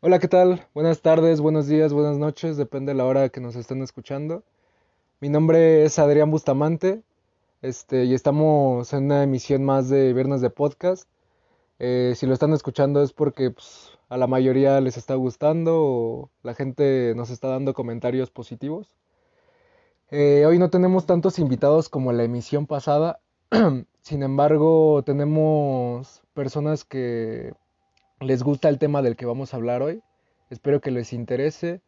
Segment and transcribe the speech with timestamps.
[0.00, 0.64] Hola, ¿qué tal?
[0.74, 4.44] Buenas tardes, buenos días, buenas noches, depende de la hora que nos estén escuchando.
[5.18, 7.02] Mi nombre es Adrián Bustamante,
[7.62, 11.08] este, y estamos en una emisión más de Viernes de Podcast.
[11.80, 16.30] Eh, si lo están escuchando es porque pues, a la mayoría les está gustando o
[16.44, 18.94] la gente nos está dando comentarios positivos.
[20.12, 23.18] Eh, hoy no tenemos tantos invitados como la emisión pasada,
[24.02, 27.52] sin embargo tenemos personas que
[28.20, 30.02] les gusta el tema del que vamos a hablar hoy.
[30.50, 31.80] Espero que les interese,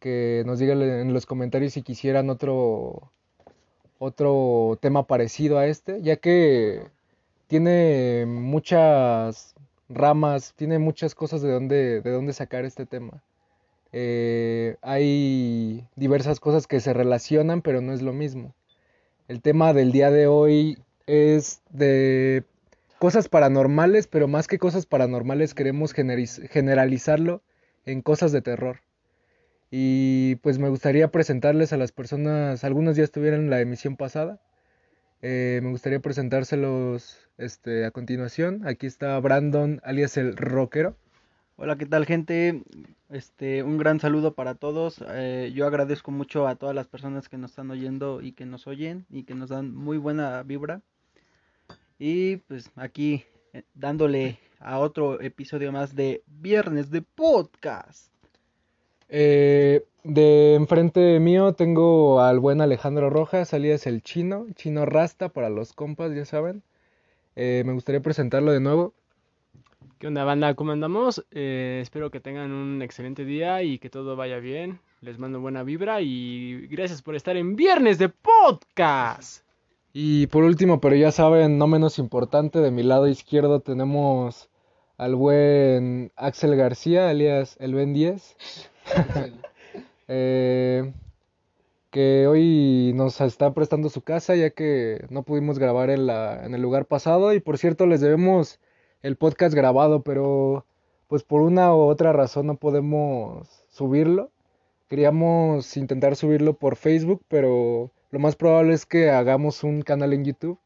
[0.00, 3.10] que nos digan en los comentarios si quisieran otro
[3.98, 6.82] otro tema parecido a este, ya que
[7.48, 9.54] tiene muchas
[9.88, 13.22] ramas, tiene muchas cosas de dónde, de sacar este tema.
[13.92, 18.54] Eh, hay diversas cosas que se relacionan, pero no es lo mismo.
[19.26, 22.44] El tema del día de hoy es de
[22.98, 27.42] cosas paranormales, pero más que cosas paranormales queremos generalizarlo
[27.84, 28.80] en cosas de terror.
[29.70, 34.40] Y pues me gustaría presentarles a las personas, algunos ya estuvieron en la emisión pasada,
[35.20, 38.66] eh, me gustaría presentárselos este, a continuación.
[38.66, 40.96] Aquí está Brandon, alias el rockero.
[41.56, 42.62] Hola, ¿qué tal gente?
[43.10, 45.04] Este, un gran saludo para todos.
[45.08, 48.68] Eh, yo agradezco mucho a todas las personas que nos están oyendo y que nos
[48.68, 50.82] oyen y que nos dan muy buena vibra.
[51.98, 58.12] Y pues aquí eh, dándole a otro episodio más de Viernes de Podcast.
[59.08, 65.50] Eh, de enfrente mío tengo al buen Alejandro Rojas, alias el chino, chino rasta para
[65.50, 66.62] los compas, ya saben.
[67.34, 68.94] Eh, me gustaría presentarlo de nuevo.
[69.98, 70.54] ¿Qué onda, banda?
[70.54, 71.24] ¿Cómo andamos?
[71.32, 74.78] espero que tengan un excelente día y que todo vaya bien.
[75.00, 79.47] Les mando buena vibra y gracias por estar en Viernes de Podcast.
[80.00, 84.48] Y por último, pero ya saben, no menos importante, de mi lado izquierdo tenemos
[84.96, 88.36] al buen Axel García, alias el Ben 10.
[90.10, 90.90] Eh,
[91.90, 96.62] que hoy nos está prestando su casa ya que no pudimos grabar en, en el
[96.62, 98.58] lugar pasado y por cierto les debemos
[99.02, 100.64] el podcast grabado pero
[101.08, 104.30] pues por una u otra razón no podemos subirlo
[104.88, 110.24] queríamos intentar subirlo por Facebook pero lo más probable es que hagamos un canal en
[110.24, 110.58] YouTube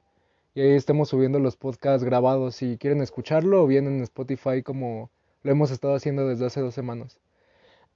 [0.55, 2.57] y ahí estemos subiendo los podcasts grabados.
[2.57, 5.11] Si quieren escucharlo o bien en Spotify como
[5.43, 7.19] lo hemos estado haciendo desde hace dos semanas.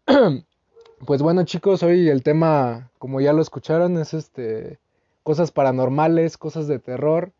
[1.06, 4.78] pues bueno chicos, hoy el tema, como ya lo escucharon, es este
[5.22, 7.32] cosas paranormales, cosas de terror.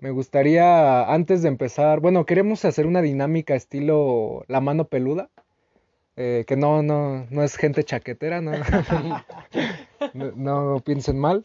[0.00, 5.30] Me gustaría, antes de empezar, bueno, queremos hacer una dinámica estilo la mano peluda.
[6.16, 8.40] Eh, que no, no, no es gente chaquetera,
[10.14, 11.44] no, no, piensen mal.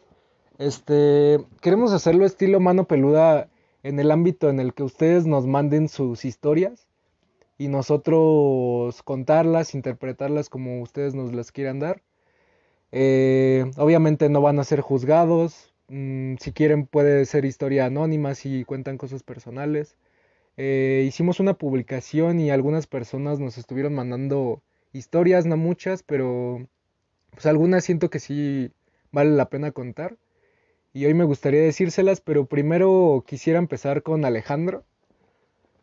[0.57, 3.47] Este, queremos hacerlo estilo mano peluda
[3.83, 6.87] en el ámbito en el que ustedes nos manden sus historias
[7.57, 12.01] y nosotros contarlas, interpretarlas como ustedes nos las quieran dar.
[12.91, 15.73] Eh, obviamente no van a ser juzgados.
[15.87, 19.95] Mm, si quieren puede ser historia anónima si cuentan cosas personales.
[20.57, 26.67] Eh, hicimos una publicación y algunas personas nos estuvieron mandando historias, no muchas, pero
[27.31, 28.71] pues algunas siento que sí
[29.11, 30.17] vale la pena contar.
[30.93, 34.83] Y hoy me gustaría decírselas, pero primero quisiera empezar con Alejandro.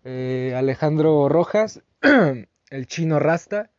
[0.04, 1.82] Eh, Alejandro Rojas,
[2.70, 3.70] el chino Rasta.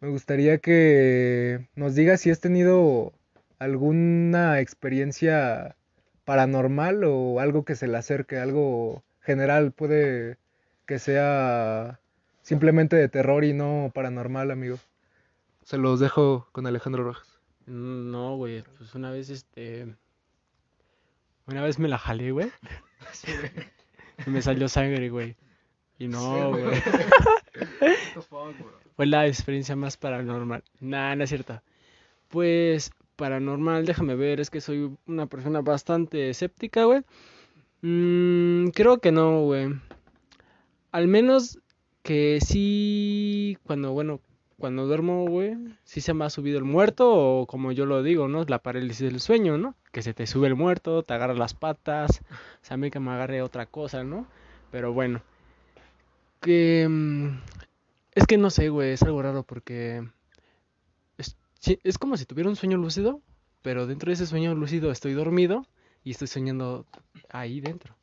[0.00, 3.12] Me gustaría que nos diga si has tenido
[3.58, 5.76] alguna experiencia
[6.24, 10.38] paranormal o algo que se le acerque, algo general, puede
[10.86, 12.00] que sea
[12.42, 14.78] simplemente de terror y no paranormal, amigo.
[15.62, 17.40] Se los dejo con Alejandro Rojas.
[17.66, 19.94] No, güey, pues una vez este...
[21.46, 22.50] Una vez me la jalé, güey.
[24.26, 25.36] y me salió sangre, güey.
[25.98, 26.82] Y no, güey.
[28.96, 30.64] Fue la experiencia más paranormal.
[30.80, 31.62] Nah, no es cierto.
[32.28, 37.02] Pues paranormal, déjame ver, es que soy una persona bastante escéptica, güey.
[37.82, 39.74] Mm, creo que no, güey.
[40.92, 41.58] Al menos
[42.02, 44.20] que sí, cuando, bueno,
[44.58, 48.28] cuando duermo, güey, sí se me ha subido el muerto o como yo lo digo,
[48.28, 48.44] ¿no?
[48.44, 49.74] La parálisis del sueño, ¿no?
[49.92, 53.00] Que se te sube el muerto, te agarra las patas, o sea, a mí que
[53.00, 54.26] me agarre otra cosa, ¿no?
[54.70, 55.22] Pero bueno,
[56.40, 56.86] que...
[56.88, 57.40] Mm,
[58.14, 60.06] es que no sé, güey, es algo raro porque...
[61.16, 63.22] Es, es como si tuviera un sueño lúcido,
[63.62, 65.66] pero dentro de ese sueño lúcido estoy dormido
[66.04, 66.86] y estoy soñando
[67.28, 67.94] ahí dentro.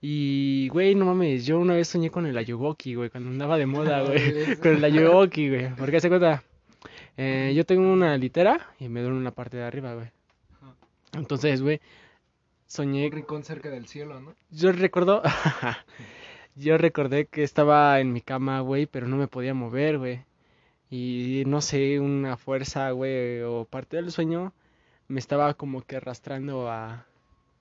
[0.00, 3.66] Y, güey, no mames, yo una vez soñé con el Ayuwoki, güey, cuando andaba de
[3.66, 4.56] moda, güey.
[4.56, 5.74] con el Ayuwoki, güey.
[5.74, 6.44] Porque se cuenta,
[7.16, 10.08] eh, yo tengo una litera y me duele una parte de arriba, güey.
[11.14, 11.80] Entonces, güey,
[12.66, 13.06] soñé.
[13.06, 14.34] Un rincón cerca del cielo, ¿no?
[14.50, 15.22] Yo recuerdo.
[16.54, 20.20] yo recordé que estaba en mi cama, güey, pero no me podía mover, güey.
[20.90, 24.52] y no sé, una fuerza, güey, o parte del sueño
[25.08, 27.06] me estaba como que arrastrando a,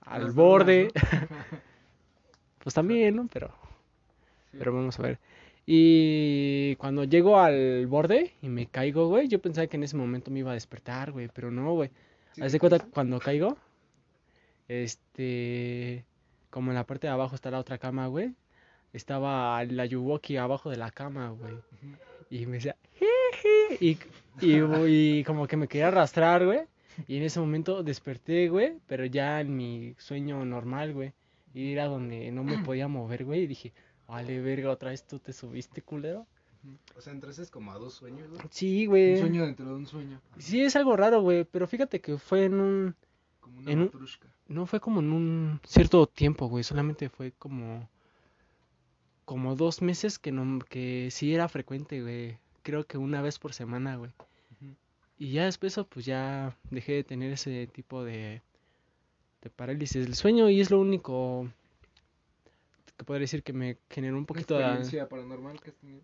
[0.02, 0.90] al borde.
[2.60, 3.28] Pues también, ¿no?
[3.32, 3.50] Pero,
[4.52, 5.20] pero vamos a ver.
[5.66, 10.32] Y cuando llego al borde y me caigo, güey, yo pensaba que en ese momento
[10.32, 11.92] me iba a despertar, güey, pero no, güey.
[12.34, 13.56] Sí, Haz de cuenta cuando caigo,
[14.68, 16.04] este,
[16.50, 18.34] como en la parte de abajo está la otra cama, güey,
[18.92, 21.54] estaba la Yuwoki abajo de la cama, güey.
[22.30, 23.98] Y me decía, "Jeje", y,
[24.42, 26.62] y, y como que me quería arrastrar, güey.
[27.08, 31.14] Y en ese momento desperté, güey, pero ya en mi sueño normal, güey.
[31.54, 33.42] Y era donde no me podía mover, güey.
[33.44, 33.74] Y dije,
[34.08, 36.26] vale, verga, otra vez tú te subiste, culero.
[36.98, 38.42] O sea, entraste como a dos sueños, güey.
[38.50, 39.14] Sí, güey.
[39.14, 40.20] Un sueño dentro de un sueño.
[40.38, 41.46] Sí, es algo raro, güey.
[41.46, 42.96] Pero fíjate que fue en un.
[43.40, 44.28] Como una En un- matrushka.
[44.48, 46.64] No fue como en un cierto tiempo, güey.
[46.64, 47.88] Solamente fue como.
[49.26, 50.60] Como dos meses que no.
[50.60, 52.38] Que sí era frecuente, güey.
[52.64, 54.12] Creo que una vez por semana, güey.
[55.20, 58.42] Y ya después, pues ya dejé de tener ese tipo de.
[59.42, 60.50] De parálisis del sueño.
[60.50, 61.48] Y es lo único.
[62.98, 64.64] Que podría decir que me generó un ¿Una poquito de.
[64.64, 66.02] experiencia paranormal que has tenido?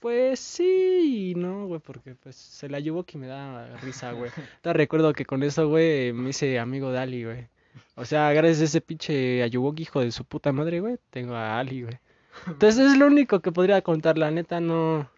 [0.00, 4.30] Pues sí y no, güey, porque pues se la llevó que me da risa, güey.
[4.62, 7.48] Te recuerdo que con eso, güey, me hice amigo de Ali, güey.
[7.96, 11.58] O sea, gracias a ese pinche Ayuwoki, hijo de su puta madre, güey, tengo a
[11.58, 11.98] Ali, güey.
[12.46, 15.10] Entonces es lo único que podría contar, la neta, no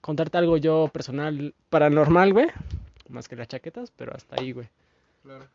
[0.00, 2.46] contarte algo yo personal, paranormal, güey.
[3.08, 4.68] Más que las chaquetas, pero hasta ahí, güey.
[5.22, 5.46] Claro.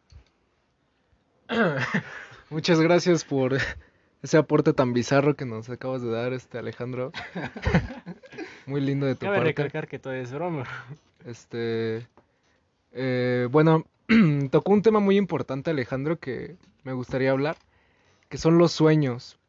[2.50, 3.58] Muchas gracias por
[4.22, 7.12] ese aporte tan bizarro que nos acabas de dar, este Alejandro.
[8.66, 9.50] Muy lindo de tu Cabe parte.
[9.50, 10.66] recalcar que todo es broma.
[11.26, 12.08] Este,
[12.92, 13.86] eh, bueno,
[14.52, 17.58] tocó un tema muy importante Alejandro que me gustaría hablar,
[18.30, 19.40] que son los sueños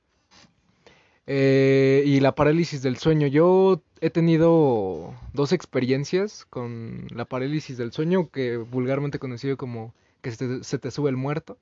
[1.26, 3.26] Eh, y la parálisis del sueño.
[3.26, 10.32] Yo he tenido dos experiencias con la parálisis del sueño, que vulgarmente conocido como que
[10.32, 11.59] se te, sube el muerto.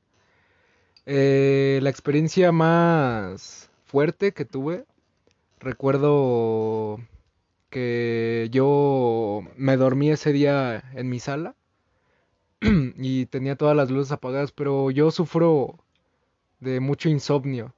[1.06, 4.85] Eh, la experiencia más fuerte que tuve,
[5.61, 7.00] recuerdo
[7.70, 11.56] que yo me dormí ese día en mi sala
[12.97, 15.79] y tenía todas las luces apagadas, pero yo sufro
[16.61, 17.75] de mucho insomnio.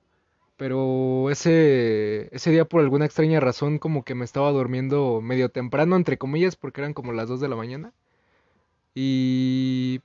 [0.56, 5.97] Pero ese, ese día por alguna extraña razón como que me estaba durmiendo medio temprano,
[5.97, 7.93] entre comillas, porque eran como las 2 de la mañana.
[8.95, 10.01] Y...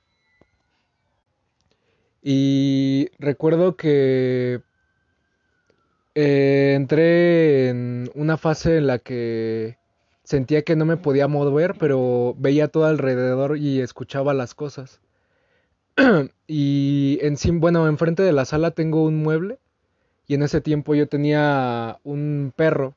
[2.22, 4.60] Y recuerdo que
[6.14, 9.78] eh, entré en una fase en la que
[10.24, 15.00] sentía que no me podía mover, pero veía todo alrededor y escuchaba las cosas.
[16.46, 19.58] Y en bueno, enfrente de la sala tengo un mueble
[20.30, 22.94] y en ese tiempo yo tenía un perro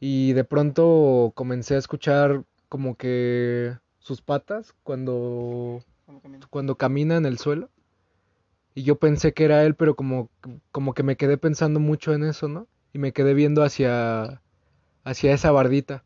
[0.00, 5.80] y de pronto comencé a escuchar como que sus patas cuando
[6.50, 7.70] cuando camina en el suelo.
[8.74, 10.28] Y yo pensé que era él, pero como,
[10.72, 12.66] como que me quedé pensando mucho en eso, ¿no?
[12.92, 14.42] Y me quedé viendo hacia,
[15.04, 16.02] hacia esa bardita.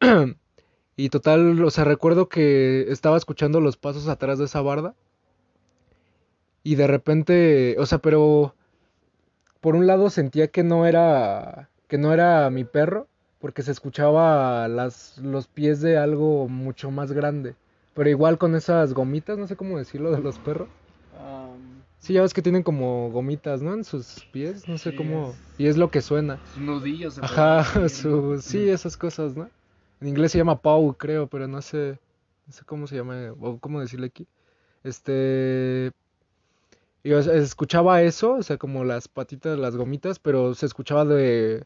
[0.96, 4.94] y total, o sea, recuerdo que estaba escuchando los pasos atrás de esa barda.
[6.62, 8.54] Y de repente, o sea, pero
[9.62, 13.08] por un lado sentía que no era, que no era mi perro,
[13.40, 17.56] porque se escuchaba las, los pies de algo mucho más grande.
[17.94, 20.68] Pero igual con esas gomitas, no sé cómo decirlo, de los perros.
[22.00, 23.74] Sí, ya ves que tienen como gomitas, ¿no?
[23.74, 25.30] En sus pies, no sé Sí, cómo.
[25.30, 26.40] es- Y es lo que suena.
[26.58, 27.14] Nudillos.
[27.14, 28.40] se Ajá, su...
[28.42, 29.48] sí, esas cosas, ¿no?
[30.00, 31.98] En inglés se llama paw, creo, pero no sé,
[32.46, 34.26] no sé cómo se llama o cómo decirle aquí.
[34.84, 35.92] Este,
[37.04, 41.04] y o sea, escuchaba eso, o sea, como las patitas, las gomitas, pero se escuchaba
[41.04, 41.64] de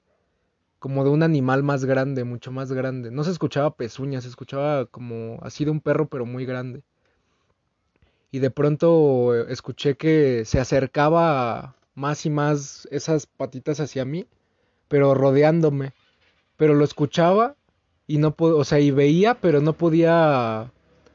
[0.78, 3.10] como de un animal más grande, mucho más grande.
[3.10, 6.82] No se escuchaba pezuñas, se escuchaba como así de un perro, pero muy grande.
[8.30, 14.26] Y de pronto eh, escuché que se acercaba más y más esas patitas hacia mí,
[14.88, 15.92] pero rodeándome.
[16.56, 17.56] Pero lo escuchaba
[18.06, 20.72] y no o sea, y veía, pero no podía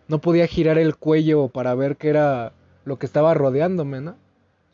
[0.08, 2.54] no podía girar el cuello para ver qué era
[2.86, 4.16] lo que estaba rodeándome, ¿no?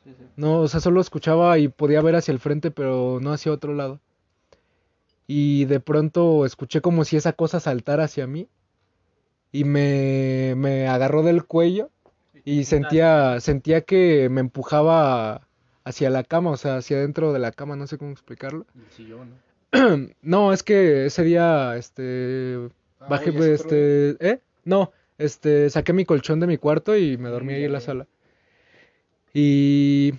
[0.03, 0.25] sí, sí.
[0.35, 3.73] No, o sea, solo escuchaba y podía ver hacia el frente, pero no hacia otro
[3.73, 3.99] lado.
[5.27, 8.47] Y de pronto escuché como si esa cosa saltara hacia mí
[9.51, 11.89] y me, me agarró del cuello
[12.45, 15.47] y sentía, sentía que me empujaba
[15.83, 18.65] hacia la cama, o sea, hacia dentro de la cama, no sé cómo explicarlo.
[18.75, 20.07] El sillón, ¿no?
[20.21, 24.41] No, es que ese día, este, Ah, bajé, oye, es otro este, ¿eh?
[24.65, 28.07] No, este, saqué mi colchón de mi cuarto y me dormí ahí en la sala.
[29.33, 30.13] Y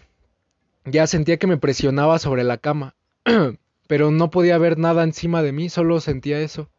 [0.87, 2.97] ya sentía que me presionaba sobre la cama,
[3.88, 6.71] pero no podía ver nada encima de mí, solo sentía eso.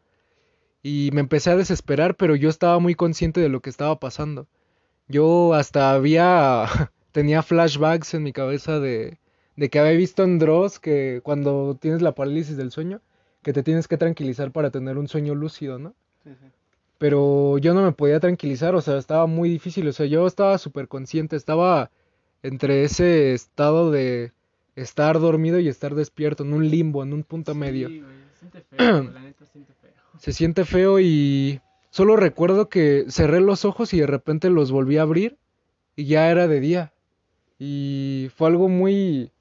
[0.83, 4.47] y me empecé a desesperar, pero yo estaba muy consciente de lo que estaba pasando.
[5.07, 6.67] Yo hasta había,
[7.13, 9.19] tenía flashbacks en mi cabeza de,
[9.57, 13.01] de que había visto en Dross que cuando tienes la parálisis del sueño,
[13.43, 15.95] que te tienes que tranquilizar para tener un sueño lúcido, ¿no?
[16.23, 16.45] Sí, sí.
[16.99, 20.57] Pero yo no me podía tranquilizar, o sea, estaba muy difícil, o sea, yo estaba
[20.57, 21.89] súper consciente, estaba
[22.43, 24.33] entre ese estado de
[24.75, 27.87] estar dormido y estar despierto, en un limbo, en un punto medio.
[27.87, 28.03] Güey,
[28.37, 29.91] siente feo, la neta siente feo.
[30.17, 34.97] Se siente feo y solo recuerdo que cerré los ojos y de repente los volví
[34.97, 35.37] a abrir
[35.95, 36.93] y ya era de día.
[37.59, 39.31] Y fue algo muy,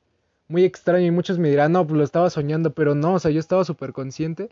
[0.46, 3.32] muy extraño y muchos me dirán, no, pues lo estaba soñando, pero no, o sea,
[3.32, 4.48] yo estaba súper consciente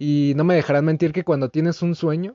[0.00, 2.34] y no me dejarán mentir que cuando tienes un sueño,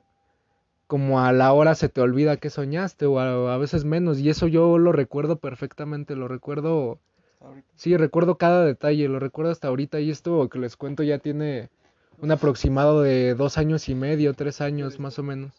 [0.86, 4.30] como a la hora se te olvida que soñaste o a, a veces menos y
[4.30, 7.00] eso yo lo recuerdo perfectamente, lo recuerdo,
[7.40, 7.66] ahorita.
[7.74, 11.68] sí, recuerdo cada detalle, lo recuerdo hasta ahorita y esto que les cuento ya tiene
[12.22, 15.52] un aproximado de dos años y medio, tres años más o menos.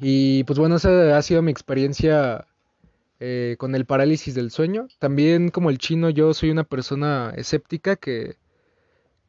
[0.00, 2.46] Y pues bueno, esa ha sido mi experiencia
[3.20, 4.88] eh, con el parálisis del sueño.
[4.98, 8.36] También como el chino, yo soy una persona escéptica que,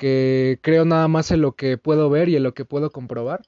[0.02, 3.44] que creo nada más en lo que puedo ver y en lo que puedo comprobar.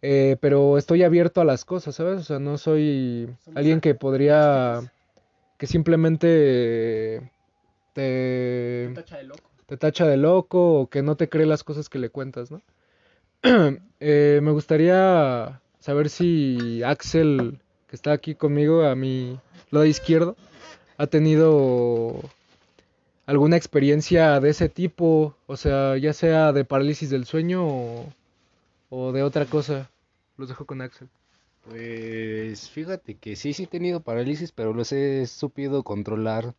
[0.00, 2.20] Eh, pero estoy abierto a las cosas, ¿sabes?
[2.20, 4.80] O sea, no soy alguien que podría,
[5.58, 7.30] que simplemente
[7.92, 9.50] te, Tacha de loco.
[9.66, 12.62] te tacha de loco o que no te cree las cosas que le cuentas, ¿no?
[14.02, 19.38] Eh, me gustaría saber si Axel, que está aquí conmigo a mi
[19.70, 20.36] lado izquierdo,
[20.96, 22.18] ha tenido
[23.30, 28.06] alguna experiencia de ese tipo, o sea, ya sea de parálisis del sueño o,
[28.90, 29.90] o de otra cosa.
[30.38, 31.08] Los dejo con Axel.
[31.64, 36.54] Pues fíjate que sí, sí he tenido parálisis, pero los he supido controlar.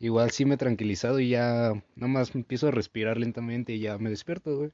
[0.00, 4.10] Igual sí me he tranquilizado y ya nomás empiezo a respirar lentamente y ya me
[4.10, 4.72] despierto, güey.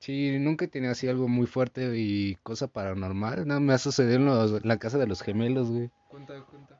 [0.00, 3.46] Sí, nunca he tenido así algo muy fuerte y cosa paranormal.
[3.46, 5.90] Nada me ha sucedido en, los- en la casa de los gemelos, güey.
[6.08, 6.76] Cuenta, cuenta.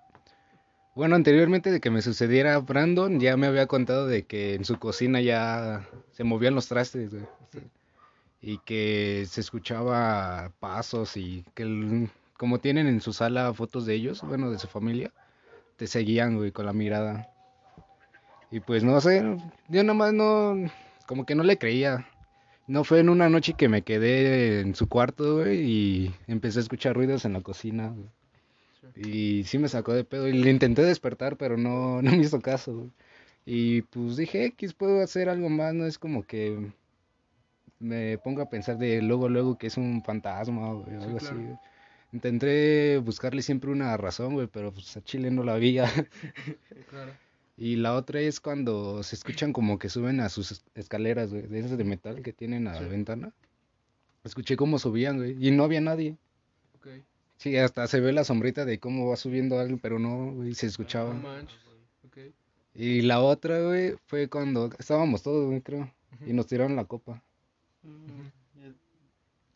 [0.94, 4.78] Bueno, anteriormente de que me sucediera Brandon, ya me había contado de que en su
[4.78, 7.24] cocina ya se movían los trastes, güey.
[8.42, 13.94] Y que se escuchaba pasos y que el- como tienen en su sala fotos de
[13.94, 15.12] ellos, bueno, de su familia,
[15.76, 17.28] te seguían, güey, con la mirada.
[18.50, 19.22] Y pues no sé,
[19.68, 20.56] yo nomás no,
[21.06, 22.06] como que no le creía.
[22.66, 26.62] No fue en una noche que me quedé en su cuarto, güey, y empecé a
[26.62, 28.08] escuchar ruidos en la cocina, güey.
[28.96, 32.40] Y sí me sacó de pedo y le intenté despertar, pero no, no me hizo
[32.40, 32.90] caso, güey.
[33.46, 36.70] Y pues dije, X, puedo hacer algo más, no es como que
[37.78, 41.56] me pongo a pensar de luego, luego que es un fantasma o algo así, güey.
[42.12, 45.84] Intenté buscarle siempre una razón, güey, pero pues a Chile no la había.
[46.90, 47.12] Claro.
[47.56, 51.42] Y la otra es cuando se escuchan como que suben a sus es- escaleras, güey,
[51.46, 53.32] de esas de metal que tienen a la ventana.
[54.24, 56.16] Escuché cómo subían, güey, y no había nadie.
[56.76, 56.88] Ok.
[57.40, 60.66] Sí, hasta se ve la sombrita de cómo va subiendo alguien, pero no, güey, se
[60.66, 61.14] escuchaba.
[61.14, 61.58] No manches.
[62.06, 62.18] Ok.
[62.74, 65.90] Y la otra, güey, fue cuando estábamos todos, güey, creo,
[66.26, 67.22] y nos tiraron la copa.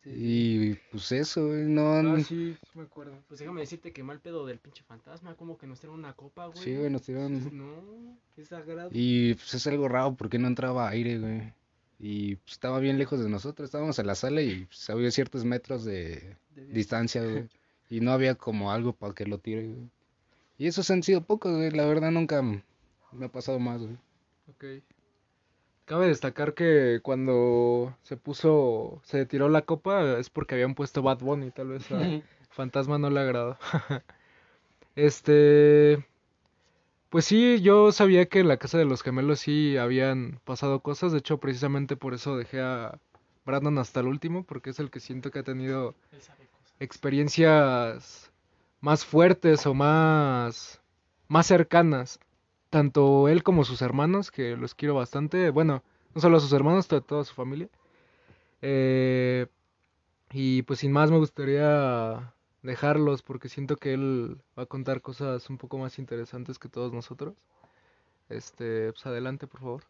[0.03, 3.13] Y pues eso, güey, no, Ah, sí, me acuerdo.
[3.27, 6.47] Pues déjame decirte que mal pedo del pinche fantasma, como que nos traen una copa,
[6.47, 6.63] güey.
[6.63, 7.33] sí, güey, nos tiraron.
[7.53, 8.89] No, es sagrado.
[8.93, 11.53] Y pues es algo raro porque no entraba aire, güey.
[11.99, 15.45] Y pues, estaba bien lejos de nosotros, estábamos en la sala y pues, había ciertos
[15.45, 17.47] metros de distancia, güey.
[17.89, 19.89] Y no había como algo para que lo tire, güey.
[20.57, 23.97] Y esos han sido pocos, güey, la verdad nunca me ha pasado más, güey.
[24.49, 24.83] Ok.
[25.85, 31.19] Cabe destacar que cuando se puso, se tiró la copa es porque habían puesto Bad
[31.19, 31.99] Bunny, tal vez a
[32.49, 33.57] Fantasma no le agradó.
[34.97, 36.05] Este,
[37.09, 41.11] pues sí, yo sabía que en la casa de los gemelos sí habían pasado cosas,
[41.11, 42.97] de hecho precisamente por eso dejé a
[43.45, 46.54] Brandon hasta el último, porque es el que siento que ha tenido Él sabe cosas.
[46.79, 48.31] Experiencias
[48.81, 50.81] más fuertes o más,
[51.27, 52.19] más cercanas.
[52.69, 55.49] Tanto él como sus hermanos, que los quiero bastante.
[55.49, 57.69] Bueno, no solo a sus hermanos, a toda su familia.
[58.61, 59.47] Eh,
[60.31, 65.49] y pues sin más me gustaría dejarlos porque siento que él va a contar cosas
[65.49, 67.35] un poco más interesantes que todos nosotros.
[68.29, 69.83] Este, pues adelante, por favor.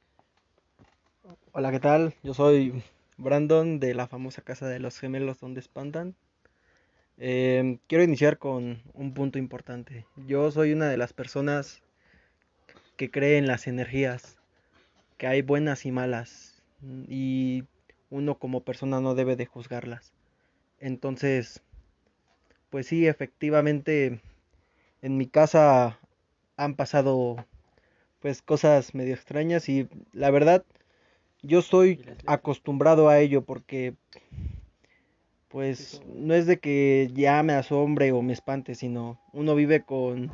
[1.54, 2.14] Hola, ¿qué tal?
[2.22, 2.84] Yo soy
[3.18, 6.16] Brandon de la famosa casa de los gemelos donde espantan.
[7.18, 10.06] Em, quiero iniciar con un punto importante.
[10.28, 11.82] Yo soy una de las personas
[12.98, 14.38] que cree en las energías,
[15.18, 16.62] que hay buenas y malas,
[17.08, 17.64] y
[18.10, 20.14] uno como persona no debe de juzgarlas.
[20.80, 21.62] Entonces,
[22.70, 24.20] pues sí, efectivamente,
[25.02, 26.00] en mi casa
[26.58, 27.46] han pasado
[28.20, 30.66] pues cosas medio extrañas y la verdad
[31.44, 33.94] yo estoy acostumbrado a ello porque
[35.56, 40.34] pues no es de que ya me asombre o me espante, sino uno vive con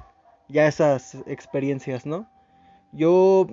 [0.49, 2.27] ya esas experiencias, ¿no?
[2.91, 3.45] Yo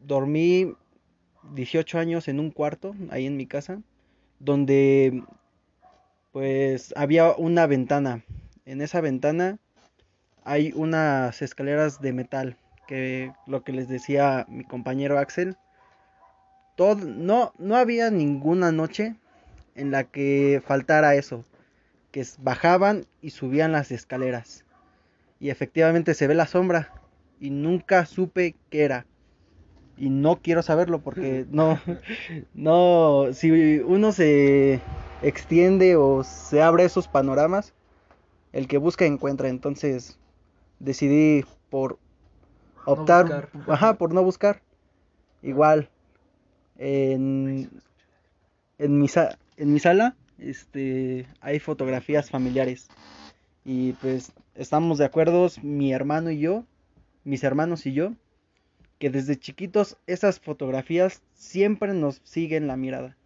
[0.00, 0.72] dormí
[1.52, 3.82] 18 años en un cuarto ahí en mi casa
[4.38, 5.22] donde
[6.32, 8.24] pues había una ventana.
[8.64, 9.58] En esa ventana
[10.42, 12.56] hay unas escaleras de metal,
[12.88, 15.58] que lo que les decía mi compañero Axel,
[16.76, 19.16] todo, no, no había ninguna noche
[19.80, 21.44] en la que faltara eso,
[22.10, 24.64] que bajaban y subían las escaleras.
[25.40, 26.92] Y efectivamente se ve la sombra
[27.40, 29.06] y nunca supe qué era.
[29.96, 31.80] Y no quiero saberlo porque no,
[32.54, 34.80] no, si uno se
[35.22, 37.72] extiende o se abre esos panoramas,
[38.52, 39.48] el que busca encuentra.
[39.48, 40.18] Entonces
[40.78, 41.98] decidí por
[42.84, 44.60] optar, ajá, por no buscar.
[45.42, 45.88] Igual,
[46.76, 47.70] en,
[48.78, 49.08] en, mi,
[49.60, 52.88] en mi sala este, hay fotografías familiares.
[53.64, 56.64] Y pues estamos de acuerdo, mi hermano y yo,
[57.24, 58.14] mis hermanos y yo,
[58.98, 63.16] que desde chiquitos esas fotografías siempre nos siguen la mirada.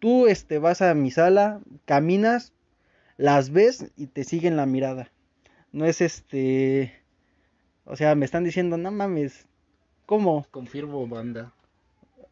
[0.00, 2.52] Tú este, vas a mi sala, caminas,
[3.16, 5.10] las ves y te siguen la mirada.
[5.72, 6.92] No es este.
[7.84, 9.46] O sea, me están diciendo, no mames.
[10.04, 10.46] ¿Cómo?
[10.50, 11.52] Confirmo, banda.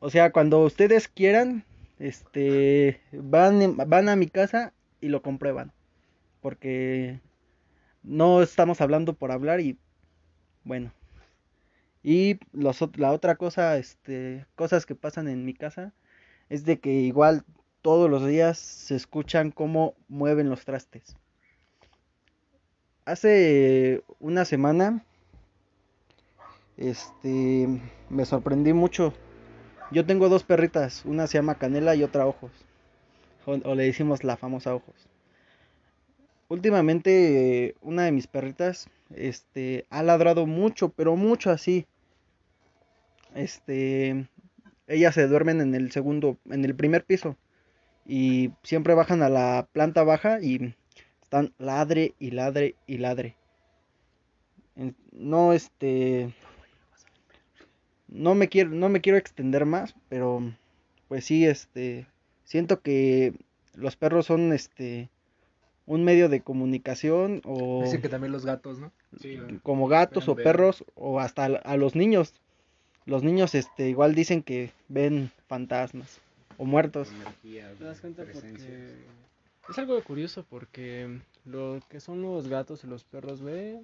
[0.00, 1.64] O sea, cuando ustedes quieran,
[1.98, 3.00] este.
[3.12, 5.72] Van, van a mi casa y lo comprueban.
[6.40, 7.20] Porque
[8.02, 9.78] no estamos hablando por hablar y.
[10.64, 10.92] Bueno.
[12.02, 14.46] Y los, la otra cosa, este.
[14.54, 15.92] Cosas que pasan en mi casa.
[16.48, 17.44] Es de que igual
[17.82, 21.16] todos los días se escuchan cómo mueven los trastes.
[23.04, 25.04] Hace una semana,
[26.76, 27.68] este,
[28.08, 29.14] me sorprendí mucho.
[29.90, 32.50] Yo tengo dos perritas, una se llama Canela y otra Ojos,
[33.44, 35.08] o, le decimos la famosa Ojos.
[36.48, 41.86] Últimamente, una de mis perritas, este, ha ladrado mucho, pero mucho así.
[43.34, 44.26] Este,
[44.88, 47.36] ellas se duermen en el segundo, en el primer piso
[48.04, 50.74] y siempre bajan a la planta baja y
[51.22, 53.36] están ladre y ladre y ladre.
[55.12, 56.34] No este
[58.08, 60.42] no me quiero no me quiero extender más, pero
[61.08, 62.06] pues sí este
[62.44, 63.34] siento que
[63.74, 65.08] los perros son este
[65.86, 68.92] un medio de comunicación o Dicen que también los gatos, ¿no?
[69.62, 72.34] como gatos o perros o hasta a los niños.
[73.04, 76.20] Los niños este igual dicen que ven fantasmas
[76.58, 77.08] o muertos.
[77.42, 78.24] ¿Te das cuenta?
[78.24, 78.94] Porque
[79.68, 83.78] es algo curioso porque lo que son los gatos y los perros, güey,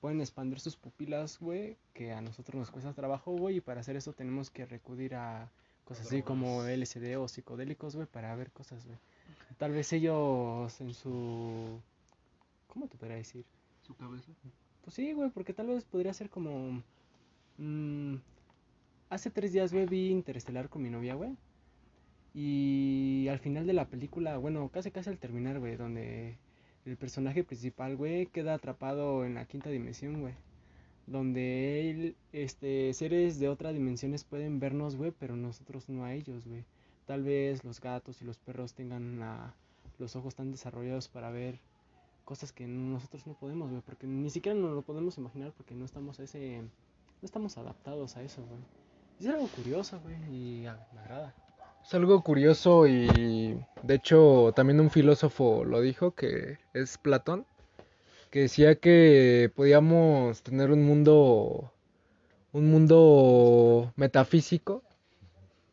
[0.00, 3.96] pueden expandir sus pupilas, güey, que a nosotros nos cuesta trabajo, güey, y para hacer
[3.96, 5.50] eso tenemos que recurrir a
[5.84, 8.98] cosas así como LSD o psicodélicos, güey, para ver cosas, güey.
[9.58, 11.80] Tal vez ellos en su...
[12.68, 13.44] ¿Cómo te podría decir?
[13.82, 14.32] ¿Su cabeza?
[14.82, 16.82] Pues sí, güey, porque tal vez podría ser como...
[17.58, 18.16] Mmm,
[19.08, 21.36] hace tres días, güey, vi Interestelar con mi novia, güey.
[22.34, 26.36] Y al final de la película, bueno, casi casi al terminar, güey, donde
[26.86, 30.34] el personaje principal, güey, queda atrapado en la quinta dimensión, güey.
[31.06, 36.46] Donde él, este, seres de otras dimensiones pueden vernos, güey, pero nosotros no a ellos,
[36.46, 36.64] güey.
[37.06, 39.20] Tal vez los gatos y los perros tengan
[39.98, 41.60] los ojos tan desarrollados para ver
[42.24, 45.84] cosas que nosotros no podemos, güey, porque ni siquiera nos lo podemos imaginar porque no
[45.84, 48.60] estamos a ese, no estamos adaptados a eso, güey.
[49.20, 51.34] Es algo curioso, güey, y me agrada.
[51.86, 57.46] Es algo curioso y de hecho también un filósofo lo dijo, que es Platón,
[58.30, 61.72] que decía que podíamos tener un mundo,
[62.50, 64.82] un mundo metafísico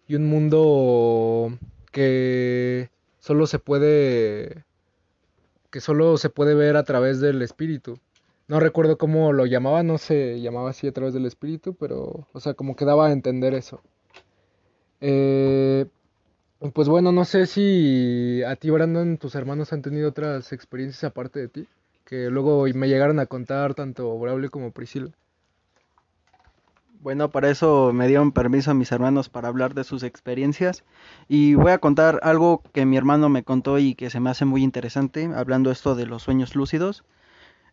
[0.08, 1.58] y un mundo
[1.92, 4.66] que solo se puede,
[5.72, 7.98] que solo se puede ver a través del espíritu.
[8.48, 12.40] No recuerdo cómo lo llamaba, no se llamaba así a través del espíritu, pero, o
[12.40, 13.82] sea, como que daba a entender eso.
[15.02, 15.88] Eh,
[16.72, 21.40] pues bueno, no sé si a ti, Brandon, tus hermanos han tenido otras experiencias aparte
[21.40, 21.68] de ti,
[22.06, 25.10] que luego me llegaron a contar tanto Braulio como Priscila.
[27.02, 30.86] Bueno, para eso me dieron permiso a mis hermanos para hablar de sus experiencias
[31.28, 34.46] y voy a contar algo que mi hermano me contó y que se me hace
[34.46, 37.04] muy interesante, hablando esto de los sueños lúcidos.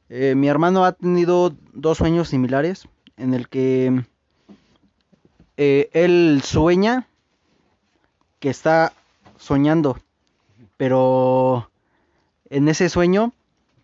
[0.08, 4.02] Eh, mi hermano ha tenido dos sueños similares en el que
[5.56, 7.06] eh, él sueña
[8.40, 8.92] que está
[9.38, 9.98] soñando,
[10.76, 11.70] pero
[12.48, 13.32] en ese sueño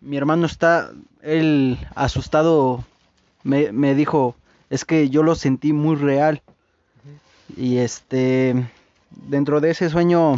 [0.01, 0.91] mi hermano está,
[1.21, 2.83] él asustado,
[3.43, 4.35] me, me dijo,
[4.69, 6.41] es que yo lo sentí muy real.
[7.55, 8.69] Y este,
[9.11, 10.35] dentro de ese sueño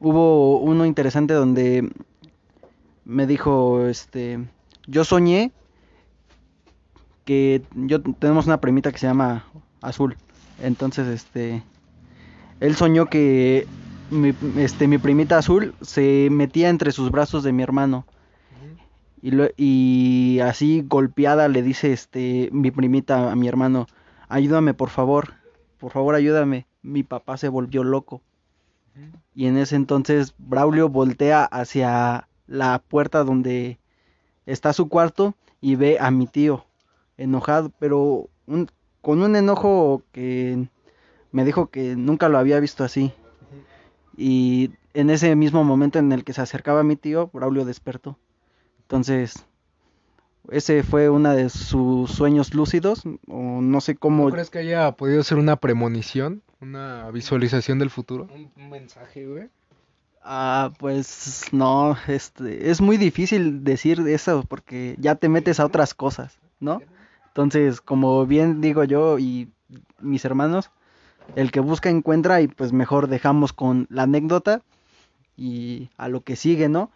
[0.00, 1.90] hubo uno interesante donde
[3.04, 4.38] me dijo, este,
[4.86, 5.52] yo soñé
[7.24, 9.44] que yo tenemos una primita que se llama
[9.80, 10.16] Azul.
[10.60, 11.62] Entonces, este,
[12.62, 13.66] él soñó que
[14.10, 18.06] mi, este, mi primita Azul se metía entre sus brazos de mi hermano.
[19.20, 23.86] Y, lo- y así golpeada le dice este mi primita a mi hermano,
[24.28, 25.34] ayúdame por favor,
[25.78, 26.66] por favor ayúdame.
[26.82, 28.20] Mi papá se volvió loco.
[29.34, 33.78] Y en ese entonces Braulio voltea hacia la puerta donde
[34.46, 36.64] está su cuarto y ve a mi tío
[37.16, 38.68] enojado, pero un-
[39.00, 40.68] con un enojo que
[41.32, 43.12] me dijo que nunca lo había visto así.
[44.16, 48.18] Y en ese mismo momento en el que se acercaba a mi tío, Braulio despertó.
[48.82, 49.46] Entonces,
[50.50, 54.26] ese fue uno de sus sueños lúcidos, o no sé cómo...
[54.26, 56.42] ¿No crees que haya podido ser una premonición?
[56.60, 58.28] ¿Una visualización del futuro?
[58.34, 59.48] Un, un mensaje, güey.
[60.24, 65.94] Ah, pues no, este, es muy difícil decir eso porque ya te metes a otras
[65.94, 66.80] cosas, ¿no?
[67.28, 69.48] Entonces, como bien digo yo y
[70.00, 70.70] mis hermanos,
[71.36, 74.62] el que busca encuentra y pues mejor dejamos con la anécdota
[75.36, 76.90] y a lo que sigue, ¿no?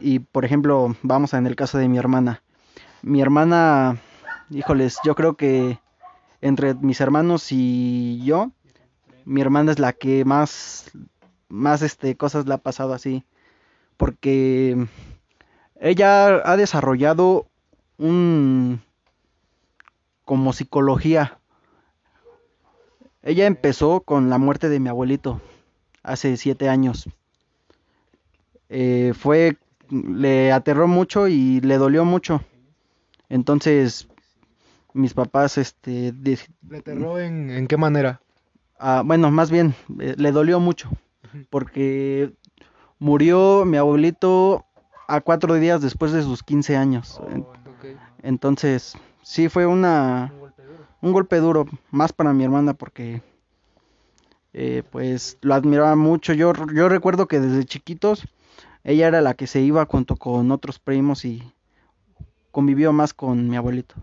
[0.00, 2.42] Y por ejemplo, vamos a en el caso de mi hermana.
[3.02, 3.98] Mi hermana,
[4.50, 5.78] híjoles, yo creo que
[6.40, 8.50] entre mis hermanos y yo,
[9.24, 10.90] mi hermana es la que más,
[11.48, 13.24] más este, cosas le ha pasado así.
[13.96, 14.86] Porque
[15.80, 17.46] ella ha desarrollado
[17.98, 18.82] un,
[20.24, 21.38] como psicología.
[23.24, 25.40] Ella empezó con la muerte de mi abuelito
[26.02, 27.08] hace siete años.
[28.68, 29.56] Eh, fue,
[29.90, 32.42] le aterró mucho y le dolió mucho.
[33.28, 34.08] Entonces,
[34.92, 38.20] mis papás, este, de- ¿Le aterró en, en qué manera?
[38.78, 40.90] ah, bueno, más bien, eh, le dolió mucho.
[41.48, 42.32] Porque
[42.98, 44.66] murió mi abuelito
[45.08, 47.18] a cuatro días después de sus 15 años.
[47.20, 47.86] Ok.
[48.22, 50.32] Entonces, sí fue una,
[51.04, 53.20] un golpe duro, más para mi hermana porque
[54.54, 56.32] eh, pues lo admiraba mucho.
[56.32, 58.26] Yo, yo recuerdo que desde chiquitos
[58.84, 61.42] ella era la que se iba junto con otros primos y
[62.52, 63.96] convivió más con mi abuelito.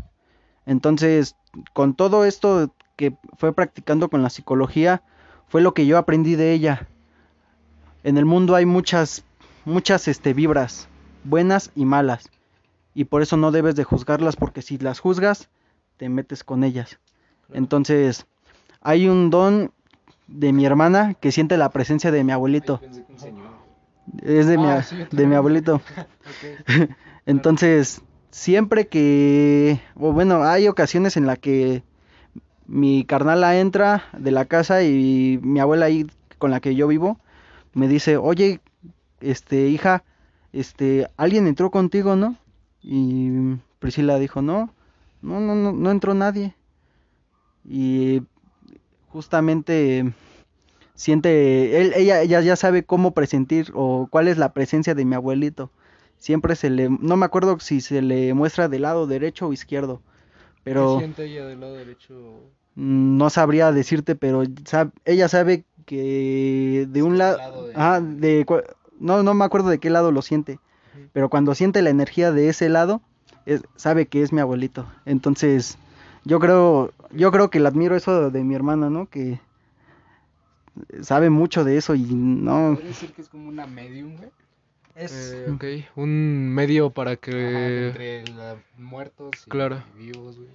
[0.67, 1.35] Entonces,
[1.73, 5.01] con todo esto que fue practicando con la psicología,
[5.47, 6.87] fue lo que yo aprendí de ella.
[8.03, 9.23] En el mundo hay muchas,
[9.65, 10.87] muchas este, vibras,
[11.23, 12.29] buenas y malas.
[12.93, 15.49] Y por eso no debes de juzgarlas, porque si las juzgas,
[16.01, 16.97] te metes con ellas.
[17.53, 18.25] Entonces,
[18.81, 19.71] hay un don
[20.27, 22.81] de mi hermana que siente la presencia de mi abuelito.
[24.23, 25.79] Es de, mi, Ah, sí, de mi abuelito.
[27.27, 31.83] Entonces, siempre que, o bueno, hay ocasiones en la que
[32.65, 36.07] mi carnala entra de la casa y mi abuela ahí
[36.39, 37.19] con la que yo vivo
[37.75, 38.59] me dice, oye,
[39.19, 40.03] este, hija,
[40.51, 42.37] este, alguien entró contigo, ¿no?
[42.81, 43.29] Y
[43.77, 44.73] Priscila dijo, no,
[45.21, 46.55] no, no, no, no entró nadie.
[47.63, 48.23] Y
[49.09, 50.13] justamente
[50.95, 55.15] siente, él, ella, ella ya sabe cómo presentir o cuál es la presencia de mi
[55.15, 55.71] abuelito.
[56.17, 60.01] Siempre se le, no me acuerdo si se le muestra del lado derecho o izquierdo,
[60.63, 62.13] pero ¿Qué siente ella del lado derecho?
[62.75, 64.43] mm, no sabría decirte, pero
[65.05, 68.45] ella sabe que de un lado, lado de- ah, de,
[68.99, 70.59] no, no me acuerdo de qué lado lo siente,
[71.11, 73.01] pero cuando siente la energía de ese lado,
[73.45, 74.85] es- sabe que es mi abuelito.
[75.05, 75.77] Entonces,
[76.25, 79.07] yo creo, yo creo que le admiro eso de mi hermana, ¿no?
[79.07, 79.39] Que
[81.01, 84.29] sabe mucho de eso y no, Podría decir que es como una medium, güey.
[84.95, 87.87] es, Eh, ok, un medio para Ajá, que...
[87.87, 89.83] entre la- muertos y Claro.
[89.97, 90.49] vivos, güey.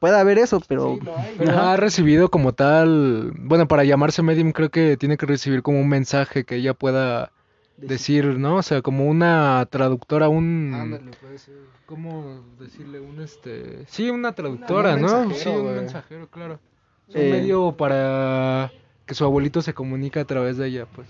[0.00, 1.62] puede haber eso, pero Sí, lo hay, Pero güey.
[1.62, 3.32] ha recibido como tal...
[3.38, 7.30] Bueno, para llamarse medium creo que tiene que recibir como un mensaje que ella pueda
[7.78, 8.56] decir, ¿no?
[8.56, 10.72] O sea, como una traductora, un...
[10.74, 11.54] Ándale, puede ser.
[11.86, 13.00] ¿Cómo decirle?
[13.00, 13.84] Un este...
[13.86, 15.30] Sí, una traductora, un ¿no?
[15.34, 16.60] Sí, un mensajero, claro.
[17.08, 18.70] Es un Eh, medio para
[19.06, 21.08] que su abuelito se comunique a través de ella, pues.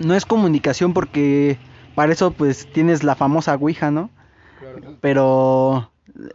[0.00, 1.58] no es comunicación porque
[1.94, 4.10] para eso pues tienes la famosa Ouija, ¿no?
[4.58, 4.96] Claro.
[5.00, 5.90] pero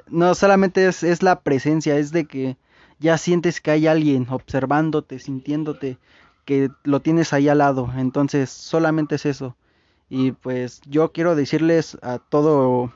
[0.07, 2.55] no solamente es, es la presencia, es de que
[2.99, 5.97] ya sientes que hay alguien observándote, sintiéndote,
[6.45, 9.55] que lo tienes ahí al lado, entonces solamente es eso.
[10.13, 12.91] Y pues yo quiero decirles a todo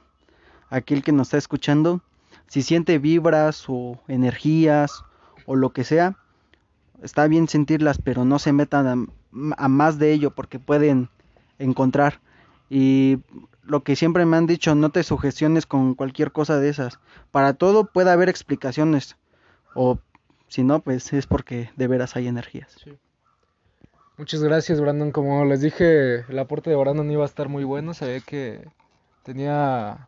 [0.69, 2.01] aquel que nos está escuchando,
[2.47, 5.05] si siente vibras o energías
[5.45, 6.17] o lo que sea,
[7.01, 11.07] está bien sentirlas, pero no se metan a, a más de ello porque pueden
[11.57, 12.19] encontrar.
[12.69, 13.19] Y
[13.63, 16.99] lo que siempre me han dicho, no te sugestiones con cualquier cosa de esas.
[17.31, 19.15] Para todo puede haber explicaciones.
[19.73, 19.99] O
[20.49, 22.75] Si no, pues es porque de veras hay energías.
[24.17, 25.11] Muchas gracias, Brandon.
[25.11, 27.93] Como les dije, el aporte de Brandon iba a estar muy bueno.
[27.93, 28.65] Sabía que
[29.23, 30.07] tenía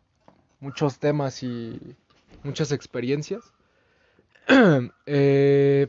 [0.60, 1.96] muchos temas y
[2.42, 3.52] muchas experiencias.
[5.06, 5.88] Eh,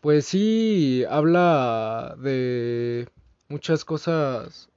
[0.00, 3.08] pues sí, habla de
[3.48, 4.68] muchas cosas.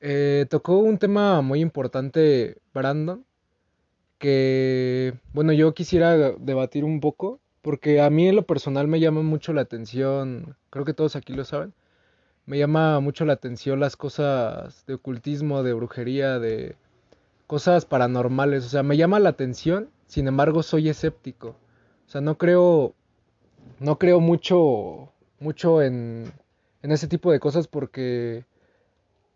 [0.00, 3.24] Eh, tocó un tema muy importante, Brandon,
[4.18, 9.22] que, bueno, yo quisiera debatir un poco, porque a mí en lo personal me llama
[9.22, 11.74] mucho la atención, creo que todos aquí lo saben,
[12.46, 16.76] me llama mucho la atención las cosas de ocultismo, de brujería, de
[17.46, 21.56] cosas paranormales, o sea, me llama la atención, sin embargo soy escéptico,
[22.06, 22.94] o sea, no creo
[23.78, 26.32] no creo mucho, mucho en,
[26.82, 28.44] en ese tipo de cosas porque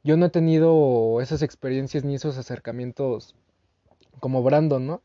[0.02, 3.34] yo no he tenido esas experiencias ni esos acercamientos
[4.20, 5.02] como Brandon, ¿no?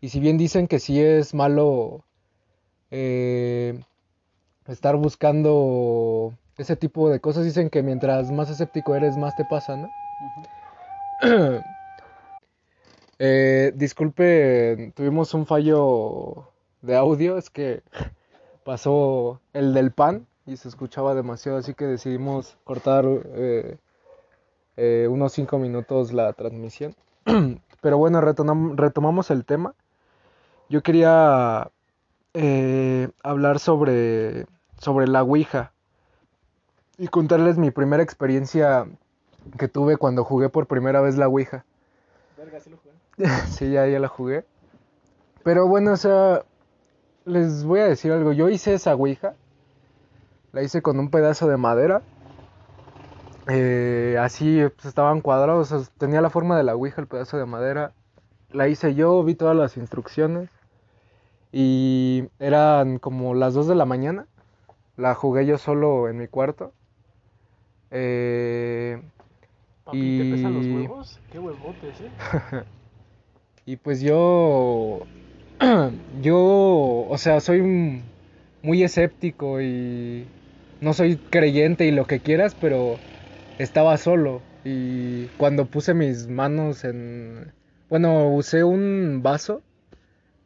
[0.00, 2.04] Y si bien dicen que sí es malo
[2.92, 3.80] eh,
[4.68, 9.76] estar buscando ese tipo de cosas, dicen que mientras más escéptico eres, más te pasa,
[9.76, 9.90] ¿no?
[13.18, 16.48] eh, disculpe, tuvimos un fallo
[16.82, 17.82] de audio, es que
[18.64, 23.78] pasó el del pan y se escuchaba demasiado, así que decidimos cortar eh,
[24.76, 26.94] eh, unos 5 minutos la transmisión.
[27.80, 29.74] Pero bueno, retomamos el tema.
[30.68, 31.70] Yo quería
[32.34, 34.46] eh, hablar sobre,
[34.78, 35.72] sobre la Ouija
[36.98, 38.86] y contarles mi primera experiencia
[39.58, 41.64] que tuve cuando jugué por primera vez la Ouija.
[42.36, 42.92] Verga, ¿sí lo jugué?
[43.50, 44.44] sí, ya, ya la jugué.
[45.42, 46.44] Pero bueno, o sea,
[47.24, 48.32] les voy a decir algo.
[48.32, 49.34] Yo hice esa ouija.
[50.52, 52.02] La hice con un pedazo de madera.
[53.48, 55.90] Eh, así pues, estaban cuadrados.
[55.98, 57.92] tenía la forma de la ouija, el pedazo de madera.
[58.50, 60.50] La hice yo, vi todas las instrucciones.
[61.52, 64.26] Y eran como las 2 de la mañana.
[64.96, 66.72] La jugué yo solo en mi cuarto.
[67.90, 69.00] Eh,
[69.84, 70.18] Papi, y...
[70.18, 71.20] ¿te pesan los huevos?
[71.30, 72.64] Qué huevotes, eh.
[73.66, 75.00] y pues yo
[76.22, 78.02] yo, o sea, soy
[78.62, 80.26] muy escéptico y
[80.80, 82.96] no soy creyente y lo que quieras, pero
[83.58, 87.52] estaba solo y cuando puse mis manos en,
[87.88, 89.62] bueno, usé un vaso,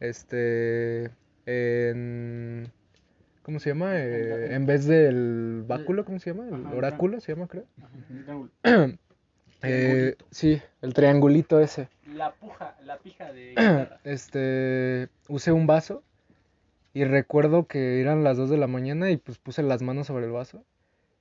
[0.00, 1.10] este,
[1.46, 2.70] en,
[3.42, 3.96] ¿cómo se llama?
[3.96, 6.48] Eh, en vez del báculo, ¿cómo se llama?
[6.48, 7.64] El oráculo se llama, creo.
[9.62, 11.88] Eh, sí, el triangulito ese.
[12.14, 13.98] La puja, la pija de guitarra.
[14.04, 16.04] Este, usé un vaso
[16.92, 20.26] y recuerdo que eran las 2 de la mañana y pues puse las manos sobre
[20.26, 20.62] el vaso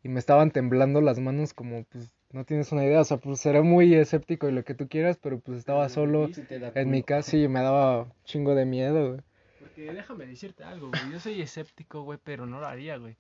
[0.06, 3.44] y me estaban temblando las manos como pues no tienes una idea, o sea, pues
[3.48, 6.30] era muy escéptico y lo que tú quieras, pero pues estaba solo
[6.76, 9.22] en mi casa y me daba chingo de miedo, güey.
[9.60, 13.16] Porque déjame decirte algo, güey, yo soy escéptico, güey, pero no lo haría, güey.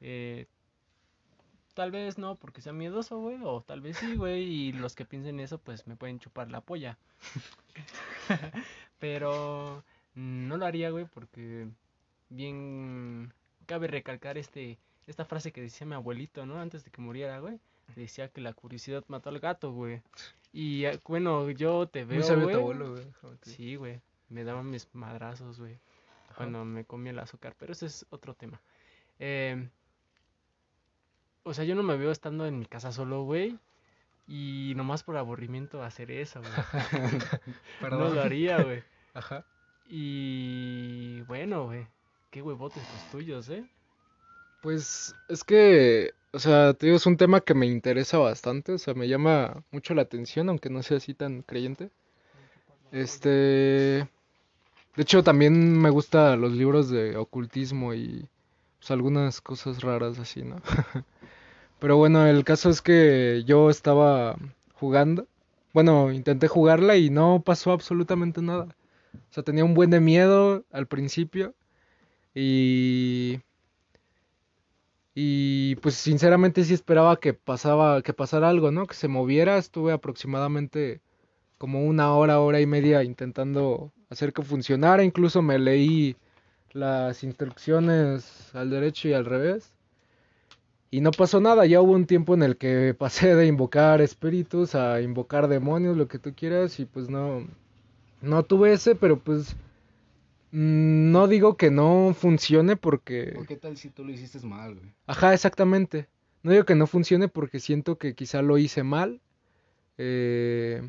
[0.00, 0.46] Eh,
[1.74, 5.06] Tal vez no, porque sea miedoso, güey, o tal vez sí, güey, y los que
[5.06, 6.98] piensen eso, pues me pueden chupar la polla.
[9.00, 9.82] Pero
[10.14, 11.66] no lo haría, güey, porque
[12.28, 13.32] bien
[13.66, 16.60] cabe recalcar este esta frase que decía mi abuelito, ¿no?
[16.60, 17.58] Antes de que muriera, güey.
[17.96, 20.02] Decía que la curiosidad mató al gato, güey.
[20.52, 23.06] Y eh, bueno, yo te veo, Muy abuelo, güey.
[23.42, 24.00] Sí, güey.
[24.28, 25.78] Me daban mis madrazos, güey.
[26.36, 28.60] Cuando me comía el azúcar, pero ese es otro tema.
[29.18, 29.68] Eh,
[31.42, 33.58] o sea, yo no me veo estando en mi casa solo, güey.
[34.26, 36.52] Y nomás por aburrimiento hacer eso, güey.
[37.90, 38.82] no lo haría, güey.
[39.12, 39.44] Ajá.
[39.86, 41.86] Y bueno, güey.
[42.30, 43.68] Qué huevotes los tuyos, ¿eh?
[44.62, 48.78] Pues es que, o sea, te digo, es un tema que me interesa bastante, o
[48.78, 51.90] sea, me llama mucho la atención, aunque no sea así tan creyente.
[52.92, 54.06] Este, de
[55.02, 58.28] hecho, también me gustan los libros de ocultismo y
[58.78, 60.56] pues algunas cosas raras así, ¿no?
[61.80, 64.36] Pero bueno, el caso es que yo estaba
[64.74, 65.26] jugando.
[65.72, 68.68] Bueno, intenté jugarla y no pasó absolutamente nada.
[69.14, 71.54] O sea, tenía un buen de miedo al principio.
[72.34, 73.40] Y.
[75.14, 78.86] Y pues sinceramente sí esperaba que pasaba, que pasara algo, ¿no?
[78.86, 79.58] Que se moviera.
[79.58, 81.00] Estuve aproximadamente
[81.58, 85.04] como una hora, hora y media intentando hacer que funcionara.
[85.04, 86.16] Incluso me leí
[86.72, 89.74] las instrucciones al derecho y al revés.
[90.90, 94.74] Y no pasó nada, ya hubo un tiempo en el que pasé de invocar espíritus
[94.74, 97.46] a invocar demonios, lo que tú quieras, y pues no,
[98.20, 99.56] no tuve ese, pero pues
[100.52, 103.32] no digo que no funcione porque...
[103.34, 104.92] ¿Por qué tal si tú lo hiciste mal, güey?
[105.06, 106.08] Ajá, exactamente.
[106.42, 109.20] No digo que no funcione porque siento que quizá lo hice mal.
[109.98, 110.82] Eh,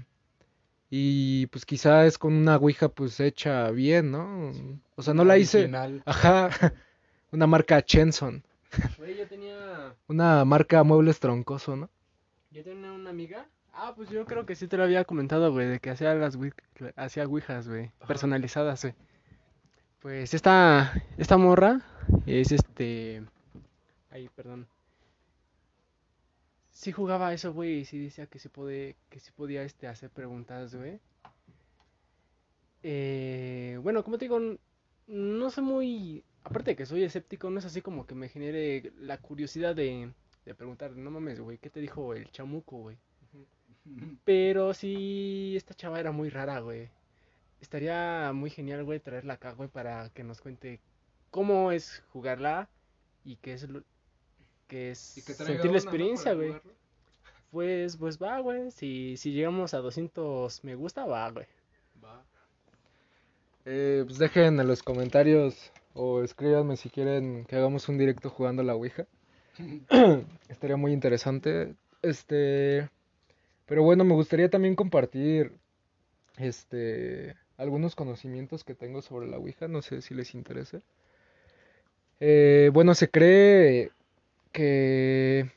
[0.90, 4.52] Y pues quizá es con una ouija pues hecha bien, ¿no?
[4.96, 5.60] O sea, no la hice...
[5.60, 6.04] Original.
[6.06, 6.50] Ajá,
[7.32, 8.44] una marca Chenson,
[8.98, 11.90] Güey, yo tenía, una marca muebles troncoso, ¿no?
[12.52, 13.48] yo tenía una amiga.
[13.72, 16.38] Ah, pues yo creo que sí te lo había comentado, güey, de que hacía las
[16.96, 18.94] hacía ouijas, güey, personalizadas, güey.
[20.04, 21.80] Pues esta, esta morra
[22.26, 23.24] es este,
[24.12, 24.68] ay, perdón.
[26.72, 29.88] Sí jugaba a eso, güey, y sí decía que sí puede, que sí podía, este,
[29.88, 31.00] hacer preguntas, güey.
[32.84, 34.42] Eh, bueno, como te digo,
[35.08, 38.92] no soy muy, aparte de que soy escéptico, no es así como que me genere
[39.00, 40.12] la curiosidad de,
[40.46, 42.98] de preguntar, no mames, güey, ¿qué te dijo el chamuco, güey?
[44.26, 46.90] Pero sí, esta chava era muy rara, güey.
[47.64, 50.82] Estaría muy genial, güey, traerla acá, güey, para que nos cuente
[51.32, 52.68] cómo es jugarla
[53.24, 53.84] y qué es lo
[54.68, 56.56] que es sentir la experiencia, güey.
[57.52, 58.70] Pues, pues va, güey.
[58.72, 61.46] Si, si llegamos a 200 me gusta, va, güey.
[63.64, 68.62] Eh, pues dejen en los comentarios o escríbanme si quieren que hagamos un directo jugando
[68.62, 69.08] a la Ouija.
[70.50, 71.76] Estaría muy interesante.
[72.02, 72.90] Este,
[73.66, 75.54] pero bueno, me gustaría también compartir
[76.36, 80.82] este algunos conocimientos que tengo sobre la Ouija, no sé si les interese.
[82.20, 83.92] Eh, bueno, se cree
[84.52, 85.50] que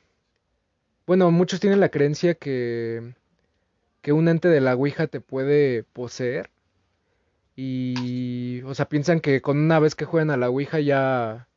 [1.06, 3.14] bueno, muchos tienen la creencia que
[4.02, 6.50] que un ente de la Ouija te puede poseer.
[7.56, 11.48] Y, o sea, piensan que con una vez que jueguen a la Ouija ya,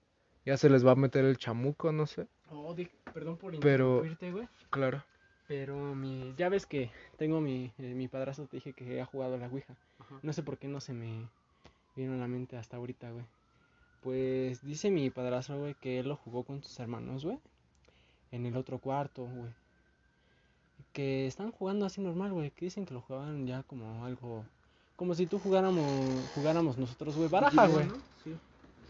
[0.46, 2.26] ya se les va a meter el chamuco, no sé.
[2.50, 2.76] Oh,
[3.14, 4.48] perdón por interrumpirte, güey.
[4.72, 5.04] Claro.
[5.48, 9.36] Pero mi, ya ves que tengo mi, eh, mi padrastro, te dije que ha jugado
[9.36, 9.76] a la Ouija.
[10.22, 11.28] No sé por qué no se me
[11.96, 13.26] vino a la mente hasta ahorita, güey.
[14.02, 17.40] Pues dice mi padrastro, güey, que él lo jugó con sus hermanos, güey.
[18.32, 19.52] En el otro cuarto, güey.
[20.94, 22.52] Que están jugando así normal, güey.
[22.52, 24.46] Que dicen que lo jugaban ya como algo...
[24.96, 25.86] Como si tú jugáramos,
[26.36, 27.30] jugáramos nosotros, güey.
[27.30, 27.86] Baraja, güey.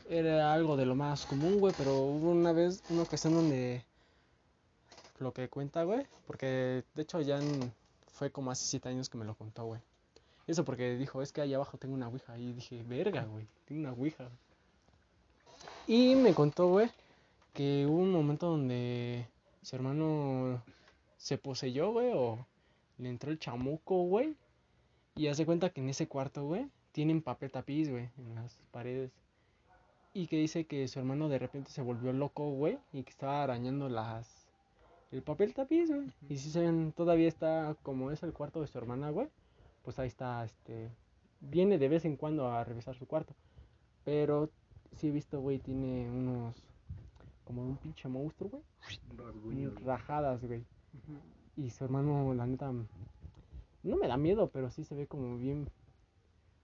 [0.10, 3.84] Era algo de lo más común, güey, pero hubo una vez, una ocasión donde
[5.20, 7.72] lo que cuenta, güey, porque de hecho ya en-
[8.14, 9.82] fue como hace siete años que me lo contó, güey.
[10.50, 12.36] Eso porque dijo, es que ahí abajo tengo una ouija.
[12.40, 14.28] Y dije, verga, güey, tengo una ouija.
[15.86, 16.90] Y me contó, güey,
[17.54, 19.28] que hubo un momento donde
[19.62, 20.60] su hermano
[21.18, 22.44] se poseyó, güey, o
[22.98, 24.36] le entró el chamuco, güey.
[25.16, 29.12] Y hace cuenta que en ese cuarto, güey, tienen papel tapiz, güey, en las paredes.
[30.16, 33.44] Y que dice que su hermano de repente se volvió loco, güey, y que estaba
[33.44, 34.48] arañando las
[35.12, 36.12] el papel tapiz, güey.
[36.28, 39.28] Y si se ven, todavía está como es el cuarto de su hermana, güey,
[39.90, 40.92] pues ahí está, este,
[41.40, 43.34] viene de vez en cuando a revisar su cuarto.
[44.06, 44.52] Pero
[44.92, 46.56] sí he visto, güey, tiene unos
[47.44, 48.62] como un pinche monstruo,
[49.44, 50.64] güey, rajadas, güey.
[51.58, 55.68] Y su hermano, la neta, no me da miedo, pero sí se ve como bien,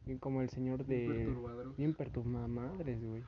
[0.05, 1.35] bien como el señor de,
[1.79, 3.23] bien perturbada madres, güey.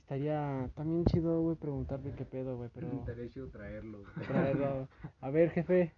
[0.00, 2.88] Estaría también chido, güey, preguntarle qué pedo, güey, pero
[3.52, 4.02] traerlo.
[4.26, 4.88] traerlo.
[5.20, 5.94] A ver, jefe,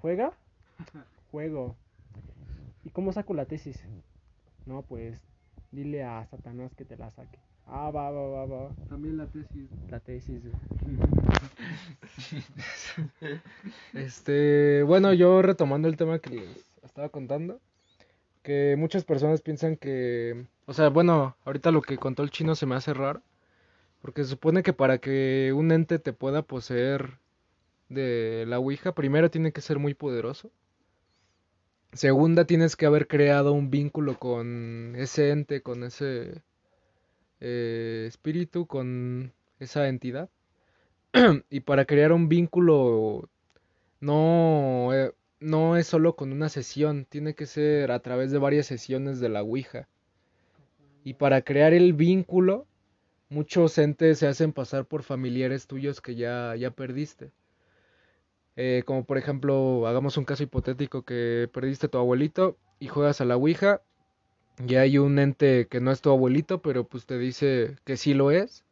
[0.00, 0.32] ¿juega?
[1.30, 1.76] Juego.
[2.84, 3.82] ¿Y cómo saco la tesis?
[4.66, 5.20] No, pues,
[5.72, 7.38] dile a Satanás que te la saque.
[7.66, 8.70] Ah, va, va, va, va.
[8.88, 9.68] También la tesis.
[9.90, 10.54] La tesis, güey.
[13.94, 17.60] Este, bueno, yo retomando el tema que les estaba contando,
[18.42, 22.66] que muchas personas piensan que, o sea, bueno, ahorita lo que contó el chino se
[22.66, 23.22] me hace raro,
[24.00, 27.18] porque se supone que para que un ente te pueda poseer
[27.88, 30.50] de la Ouija, primero tiene que ser muy poderoso.
[31.92, 36.42] Segunda, tienes que haber creado un vínculo con ese ente, con ese
[37.40, 40.28] eh, espíritu, con esa entidad.
[41.50, 43.28] y para crear un vínculo
[44.00, 48.66] no, eh, no es solo con una sesión, tiene que ser a través de varias
[48.66, 49.88] sesiones de la Ouija.
[51.04, 52.66] Y para crear el vínculo,
[53.30, 57.30] muchos entes se hacen pasar por familiares tuyos que ya, ya perdiste.
[58.60, 63.20] Eh, como por ejemplo, hagamos un caso hipotético que perdiste a tu abuelito y juegas
[63.20, 63.82] a la Ouija
[64.66, 68.14] y hay un ente que no es tu abuelito, pero pues te dice que sí
[68.14, 68.64] lo es,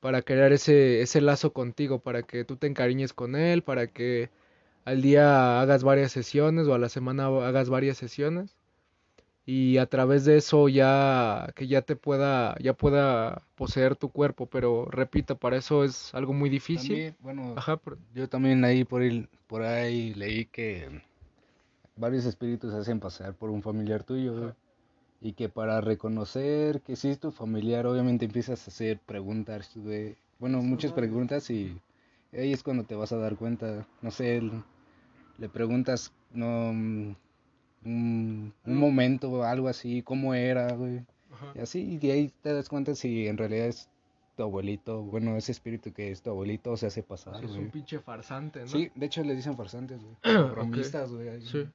[0.00, 4.30] para crear ese, ese lazo contigo, para que tú te encariñes con él, para que
[4.84, 8.54] al día hagas varias sesiones o a la semana hagas varias sesiones
[9.44, 14.46] y a través de eso ya que ya te pueda ya pueda poseer tu cuerpo,
[14.46, 16.88] pero repito, para eso es algo muy difícil.
[16.88, 21.02] También, bueno, Ajá, pero- yo también ahí por, el, por ahí leí que
[21.96, 24.54] varios espíritus hacen pasar por un familiar tuyo.
[25.24, 30.16] Y que para reconocer que sí es tu familiar, obviamente empiezas a hacer preguntas, güey.
[30.40, 31.80] Bueno, muchas preguntas y
[32.32, 33.86] ahí es cuando te vas a dar cuenta.
[34.00, 34.42] No sé,
[35.38, 37.14] le preguntas, no,
[37.84, 41.00] un, un momento, algo así, cómo era, güey.
[41.54, 43.88] Y así, y ahí te das cuenta si en realidad es
[44.36, 47.98] tu abuelito, bueno, ese espíritu que es tu abuelito se hace pasar, Es un pinche
[47.98, 48.66] farsante, ¿no?
[48.68, 50.16] Sí, de hecho le dicen farsantes, güey.
[50.52, 51.28] Bromistas, güey.
[51.28, 51.66] Hay, Sí.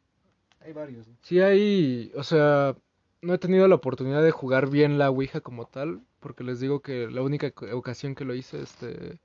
[0.62, 1.18] hay varios, güey.
[1.22, 2.76] Sí, hay, o sea,
[3.22, 6.80] no he tenido la oportunidad de jugar bien la Ouija como tal, porque les digo
[6.82, 9.18] que la única ocasión que lo hice, este,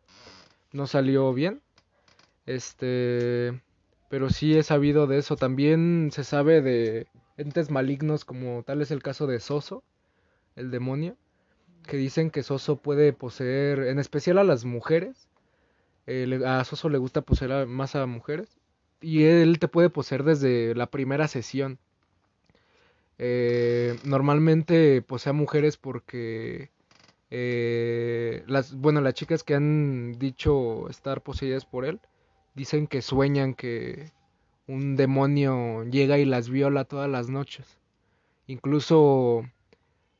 [0.73, 1.61] no salió bien.
[2.47, 3.61] Este,
[4.13, 5.37] pero sí he sabido de eso.
[5.37, 7.07] También se sabe de
[7.39, 9.83] entes malignos, como tal es el caso de Soso,
[10.55, 11.17] el demonio,
[11.87, 15.29] que dicen que Soso puede poseer, en especial a las mujeres.
[16.07, 18.51] eh, a Soso le gusta poseer más a mujeres.
[19.01, 21.79] Y él te puede poseer desde la primera sesión.
[23.17, 26.69] Eh, normalmente posee a mujeres porque
[27.31, 31.99] eh, las, bueno, las chicas que han dicho estar poseídas por él
[32.55, 34.13] dicen que sueñan que
[34.67, 37.79] un demonio llega y las viola todas las noches.
[38.47, 39.45] Incluso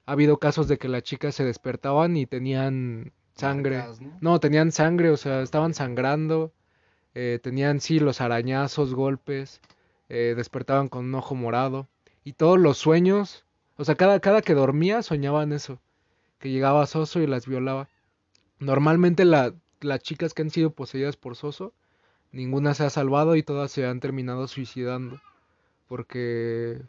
[0.07, 3.79] ha habido casos de que las chicas se despertaban y tenían sangre.
[3.79, 4.19] Marcas, ¿no?
[4.21, 6.53] No, tenían sangre, o sea, estaban sangrando,
[7.15, 9.61] eh, tenían sí los arañazos, golpes,
[10.09, 11.89] eh, despertaban con un ojo morado
[12.25, 13.45] y todos los sueños,
[13.77, 15.81] o sea, cada, cada que dormía soñaban eso,
[16.39, 17.89] que llegaba Soso y las violaba.
[18.59, 21.75] Normalmente la- las chicas que han sido poseídas por Soso,
[22.33, 25.21] ninguna se ha salvado y todas se han terminado suicidando,
[25.89, 26.81] porque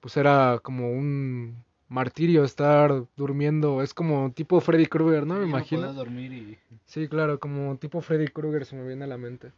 [0.00, 5.36] pues era como un martirio estar durmiendo, es como tipo Freddy Krueger, ¿no?
[5.36, 5.92] Me imagino.
[5.92, 6.58] dormir y...
[6.84, 9.52] Sí, claro, como tipo Freddy Krueger se me viene a la mente.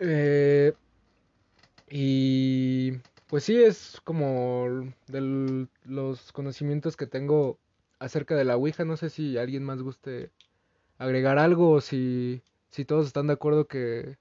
[0.00, 0.72] Eh,
[1.88, 2.92] y
[3.28, 7.58] pues sí, es como de los conocimientos que tengo
[7.98, 8.84] acerca de la Ouija.
[8.84, 10.30] No sé si alguien más guste
[10.98, 12.42] agregar algo o si,
[12.74, 14.18] si todos están de acuerdo que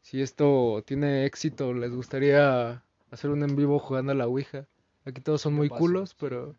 [0.00, 2.82] si esto tiene éxito, les gustaría
[3.12, 4.66] hacer un en vivo jugando a la Ouija.
[5.04, 6.16] Aquí todos son muy paso, culos, sí.
[6.18, 6.56] pero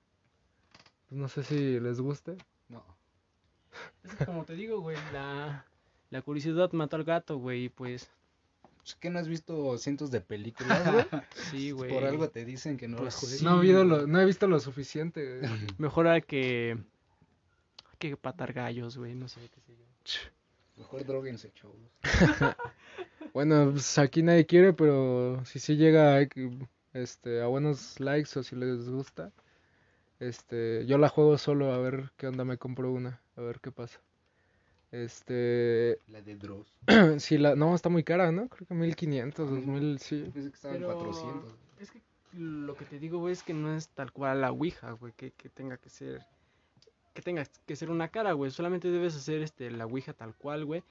[1.10, 2.38] pues, no sé si les guste.
[2.70, 2.82] No.
[4.06, 5.66] Es que como te digo, güey, la,
[6.12, 8.10] la curiosidad mató al gato, güey, y pues
[8.86, 11.06] Es que no has visto cientos de películas, güey.
[11.52, 11.92] sí, güey.
[11.92, 13.40] Por algo te dicen que no Pues las juegues.
[13.40, 13.44] sí.
[13.44, 15.42] No, lo- no he visto lo suficiente.
[15.78, 16.78] Mejor hay que
[18.00, 19.86] que patar gallos, güey, no sé qué sé yo.
[20.84, 21.78] Mejor droguense, chavos.
[23.34, 26.20] Bueno, pues aquí nadie quiere, pero si sí llega
[26.94, 29.32] este, a buenos likes o si les gusta,
[30.20, 33.72] este, yo la juego solo a ver qué onda, me compro una, a ver qué
[33.72, 34.00] pasa.
[34.92, 36.78] Este, La de Dross.
[37.18, 38.48] si la, no, está muy cara, ¿no?
[38.50, 39.56] Creo que 1500, Ah, no.
[39.58, 40.30] 2000, sí.
[40.32, 41.56] Pensé que estaba en Pero 400.
[41.80, 42.02] es que
[42.34, 45.32] lo que te digo, güey, es que no es tal cual la Ouija, güey, que,
[45.32, 46.22] que tenga que ser
[47.14, 50.66] que tenga que ser una cara, güey, solamente debes hacer este la Ouija tal cual,
[50.66, 50.84] güey,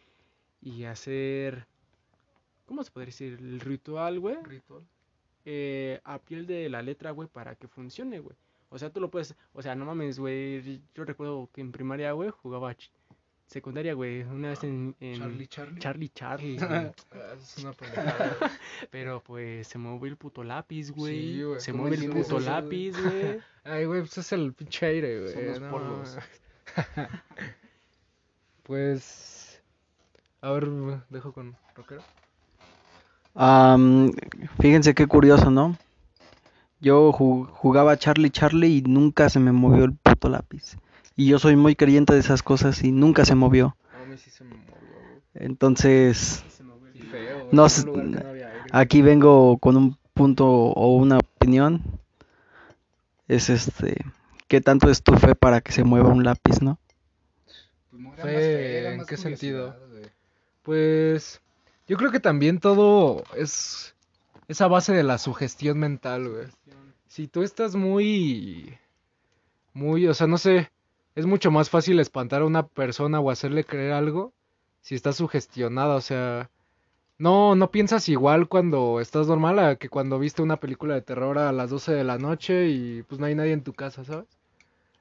[0.60, 1.66] y hacer
[2.66, 3.34] ¿cómo se podría decir?
[3.40, 4.82] El ritual, güey, Ritual.
[5.44, 8.36] eh, a piel de la letra, güey, para que funcione, güey.
[8.70, 12.12] O sea, tú lo puedes, o sea, no mames, güey, yo recuerdo que en primaria,
[12.12, 12.90] güey, jugaba ch-
[13.52, 15.78] secundaria, güey, una vez en, en Charlie, Charlie.
[15.80, 16.90] Charlie Charlie, güey.
[17.42, 18.36] Es una pendejada.
[18.90, 21.34] Pero pues se movió el puto lápiz, güey.
[21.34, 21.60] Sí, güey.
[21.60, 23.40] se ¿Cómo mueve el puto eso, lápiz, güey.
[23.64, 25.32] Ay, güey, pues es el pinche aire, güey.
[25.34, 26.16] Son los no polvos.
[26.16, 27.08] mames.
[28.62, 29.62] pues,
[30.40, 30.68] a ver,
[31.10, 32.02] dejo con Rockero.
[33.34, 34.12] Am,
[34.60, 35.76] fíjense qué curioso, ¿no?
[36.80, 40.76] Yo ju- jugaba Charlie Charlie y nunca se me movió el puto lápiz.
[41.16, 43.76] Y yo soy muy creyente de esas cosas y nunca se movió.
[43.92, 45.20] A mí sí se me movió, güey.
[45.34, 46.44] Entonces.
[47.50, 47.66] No
[48.72, 51.82] aquí vengo con un punto o una opinión.
[53.28, 54.04] Es este,
[54.48, 56.78] ¿qué tanto es tu fe para que se mueva un lápiz, no?
[57.90, 59.76] Pues Fe, ¿en qué sentido?
[60.62, 61.40] Pues
[61.86, 63.94] yo creo que también todo es
[64.48, 66.46] esa base de la sugestión mental, güey.
[67.08, 68.78] Si tú estás muy
[69.74, 70.71] muy, o sea, no sé,
[71.14, 74.32] es mucho más fácil espantar a una persona o hacerle creer algo
[74.80, 76.50] si estás sugestionada, o sea,
[77.18, 81.38] no no piensas igual cuando estás normal a que cuando viste una película de terror
[81.38, 84.26] a las 12 de la noche y pues no hay nadie en tu casa, ¿sabes?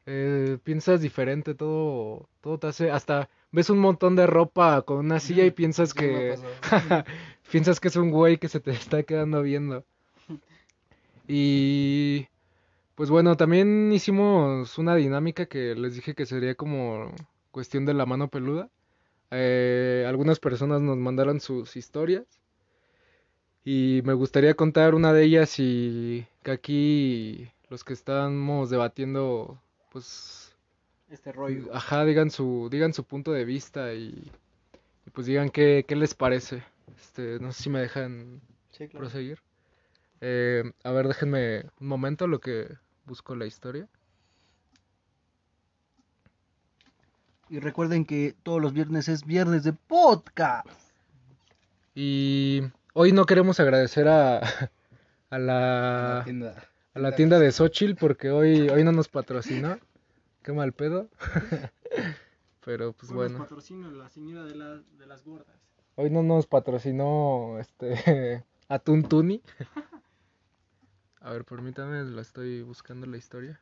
[0.05, 5.19] Eh, piensas diferente, todo todo te hace hasta ves un montón de ropa con una
[5.19, 6.35] silla y piensas Sí, que
[7.51, 9.83] piensas que es un güey que se te está quedando viendo.
[11.27, 12.27] Y
[13.01, 17.11] pues bueno, también hicimos una dinámica que les dije que sería como
[17.49, 18.69] cuestión de la mano peluda.
[19.31, 22.27] Eh, algunas personas nos mandaron sus historias
[23.65, 29.59] y me gustaría contar una de ellas y que aquí los que estamos debatiendo
[29.91, 30.55] pues
[31.09, 31.73] Este rollo.
[31.73, 34.31] Ajá, digan su, digan su punto de vista y,
[35.07, 36.61] y pues digan qué, qué les parece.
[36.95, 38.41] Este, no sé si me dejan
[38.91, 39.39] proseguir.
[40.23, 42.67] Eh, a ver, déjenme un momento lo que
[43.11, 43.89] busco la historia.
[47.49, 50.65] Y recuerden que todos los viernes es viernes de podcast.
[51.93, 52.61] Y
[52.93, 54.37] hoy no queremos agradecer a,
[55.29, 56.69] a la, La tienda.
[56.93, 59.77] a la tienda de Xochitl porque hoy, hoy no nos patrocinó.
[60.41, 61.09] Qué mal pedo.
[62.63, 63.39] Pero pues bueno.
[63.39, 65.57] patrocina la señora de, la- de las gordas.
[65.95, 69.41] Hoy no nos patrocinó este Atún Tuni.
[71.21, 73.59] A ver, permítame, la estoy buscando la historia.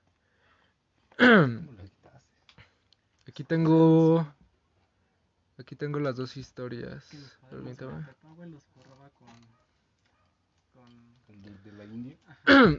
[3.28, 4.26] Aquí tengo
[5.60, 7.06] Aquí tengo las dos historias.
[7.50, 8.06] Permítame.
[11.28, 12.18] De, de la India.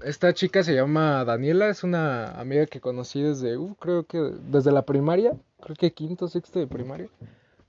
[0.03, 4.73] Esta chica se llama Daniela, es una amiga que conocí desde, uh, creo que desde
[4.73, 7.09] la primaria, creo que quinto, sexto de primaria.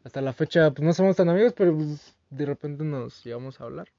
[0.04, 3.66] Hasta la fecha, pues no somos tan amigos, pero pues, de repente nos llevamos a
[3.66, 3.90] hablar.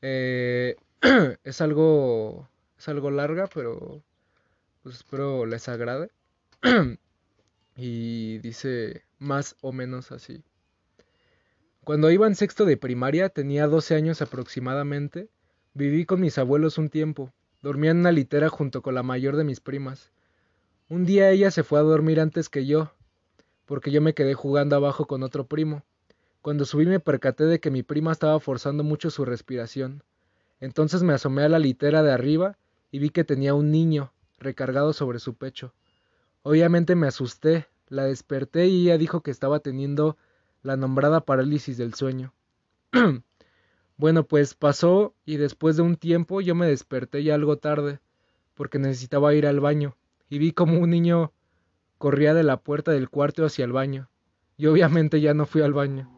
[0.00, 0.76] Eh,
[1.44, 2.48] es algo,
[2.78, 4.02] es algo larga, pero
[4.82, 6.10] pues espero les agrade.
[7.76, 10.42] y dice más o menos así.
[11.84, 15.28] Cuando iba en sexto de primaria, tenía 12 años aproximadamente,
[15.76, 17.32] Viví con mis abuelos un tiempo.
[17.60, 20.12] Dormía en una litera junto con la mayor de mis primas.
[20.88, 22.92] Un día ella se fue a dormir antes que yo,
[23.66, 25.82] porque yo me quedé jugando abajo con otro primo.
[26.42, 30.04] Cuando subí me percaté de que mi prima estaba forzando mucho su respiración.
[30.64, 32.56] Entonces me asomé a la litera de arriba
[32.90, 35.74] y vi que tenía un niño recargado sobre su pecho.
[36.42, 40.16] Obviamente me asusté, la desperté y ella dijo que estaba teniendo
[40.62, 42.32] la nombrada parálisis del sueño.
[43.96, 48.00] Bueno, pues pasó y después de un tiempo yo me desperté ya algo tarde,
[48.54, 49.96] porque necesitaba ir al baño,
[50.28, 51.30] y vi como un niño
[51.98, 54.08] corría de la puerta del cuarto hacia el baño.
[54.56, 56.13] Y obviamente ya no fui al baño.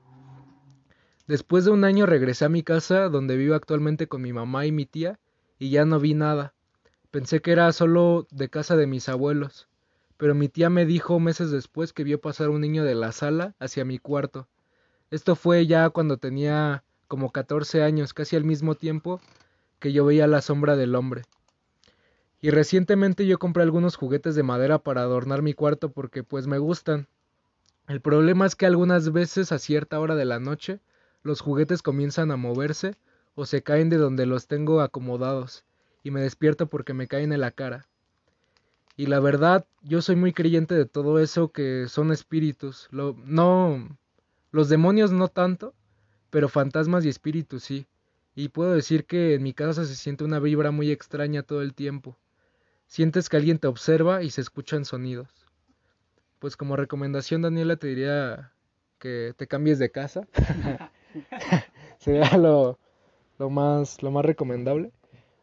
[1.26, 4.72] Después de un año regresé a mi casa, donde vivo actualmente con mi mamá y
[4.72, 5.18] mi tía,
[5.58, 6.54] y ya no vi nada.
[7.10, 9.68] Pensé que era solo de casa de mis abuelos,
[10.18, 13.56] pero mi tía me dijo meses después que vio pasar un niño de la sala
[13.58, 14.46] hacia mi cuarto.
[15.10, 19.20] Esto fue ya cuando tenía como 14 años, casi al mismo tiempo
[19.80, 21.22] que yo veía la sombra del hombre.
[22.40, 26.58] Y recientemente yo compré algunos juguetes de madera para adornar mi cuarto porque pues me
[26.58, 27.08] gustan.
[27.88, 30.80] El problema es que algunas veces a cierta hora de la noche
[31.26, 32.94] los juguetes comienzan a moverse
[33.34, 35.64] o se caen de donde los tengo acomodados
[36.02, 37.88] y me despierto porque me caen en la cara.
[38.96, 42.88] Y la verdad, yo soy muy creyente de todo eso que son espíritus.
[42.92, 43.98] Lo, no,
[44.52, 45.74] los demonios no tanto,
[46.30, 47.86] pero fantasmas y espíritus sí.
[48.34, 51.74] Y puedo decir que en mi casa se siente una vibra muy extraña todo el
[51.74, 52.16] tiempo.
[52.86, 55.28] Sientes que alguien te observa y se escuchan sonidos.
[56.38, 58.52] Pues como recomendación, Daniela, te diría
[58.98, 60.28] que te cambies de casa.
[61.98, 62.78] Sería lo,
[63.38, 64.92] lo más, lo más recomendable.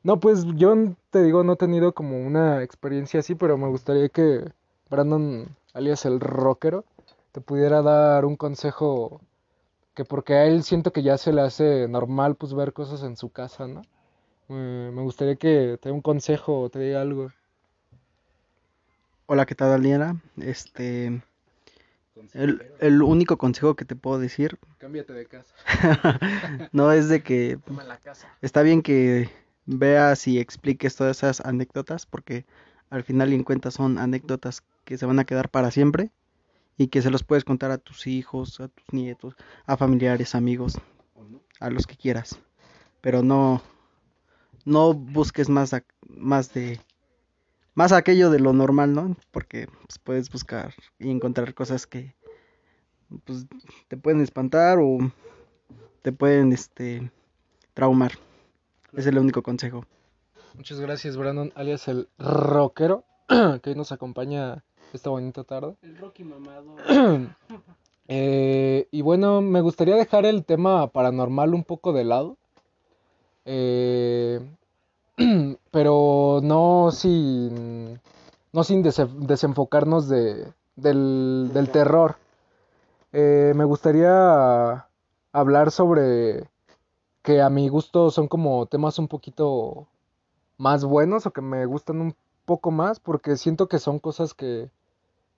[0.03, 0.75] No, pues yo
[1.11, 4.43] te digo, no he tenido como una experiencia así, pero me gustaría que
[4.89, 6.83] Brandon, alias el rockero,
[7.31, 9.21] te pudiera dar un consejo
[9.95, 13.15] que porque a él siento que ya se le hace normal pues ver cosas en
[13.15, 13.81] su casa, ¿no?
[14.49, 17.31] Me gustaría que te dé un consejo o te diga algo.
[19.25, 20.17] Hola, ¿qué tal, Daniela?
[20.37, 21.21] Este,
[22.33, 25.53] el, el único consejo que te puedo decir Cámbiate de casa.
[26.71, 28.27] no es de que Toma la casa.
[28.41, 29.29] está bien que
[29.65, 32.45] veas y expliques todas esas anécdotas porque
[32.89, 36.11] al final y en cuentas son anécdotas que se van a quedar para siempre
[36.77, 39.35] y que se los puedes contar a tus hijos, a tus nietos,
[39.65, 40.77] a familiares, amigos,
[41.59, 42.39] a los que quieras.
[43.01, 43.61] Pero no
[44.65, 45.71] no busques más
[46.53, 46.79] de
[47.75, 49.15] más aquello de lo normal, ¿no?
[49.31, 52.15] Porque pues, puedes buscar y encontrar cosas que
[53.25, 53.47] pues,
[53.87, 54.97] te pueden espantar o
[56.01, 57.11] te pueden este
[57.73, 58.13] traumar.
[58.91, 59.85] Ese es el único consejo.
[60.55, 64.63] Muchas gracias, Brandon, alias el rockero, que hoy nos acompaña
[64.93, 65.75] esta bonita tarde.
[65.81, 66.75] El Rocky mamado.
[68.09, 72.37] Eh, y bueno, me gustaría dejar el tema paranormal un poco de lado.
[73.45, 74.41] Eh,
[75.71, 77.99] pero no sin,
[78.51, 82.15] no sin dese- desenfocarnos de, del, del terror.
[83.11, 84.87] Eh, me gustaría
[85.31, 86.49] hablar sobre
[87.21, 89.87] que a mi gusto son como temas un poquito
[90.57, 94.69] más buenos o que me gustan un poco más porque siento que son cosas que,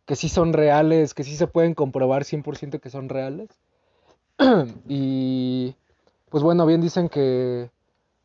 [0.06, 3.50] que sí son reales, que sí se pueden comprobar 100% que son reales.
[4.88, 5.76] y
[6.30, 7.70] pues bueno, bien dicen que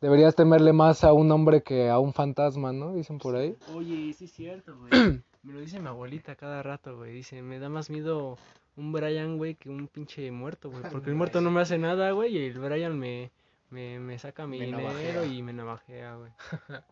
[0.01, 2.93] deberías temerle más a un hombre que a un fantasma, ¿no?
[2.93, 3.55] Dicen por ahí.
[3.73, 4.91] Oye, sí es cierto, güey.
[5.43, 7.13] Me lo dice mi abuelita cada rato, güey.
[7.13, 8.37] Dice, me da más miedo
[8.75, 10.83] un Brian, güey, que un pinche muerto, güey.
[10.91, 13.31] Porque el muerto no me hace nada, güey, y el Brian me,
[13.71, 15.25] Me, me saca mi Me dinero navajea.
[15.25, 16.31] y me navajea, güey.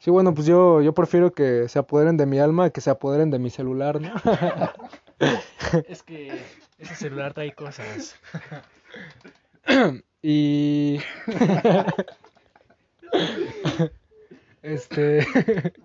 [0.00, 3.30] Sí, bueno, pues yo, yo prefiero que se apoderen de mi alma que se apoderen
[3.30, 4.12] de mi celular, ¿no?
[5.88, 6.42] Es que
[6.78, 8.16] ese celular trae cosas.
[10.22, 10.98] Y...
[14.62, 15.26] este...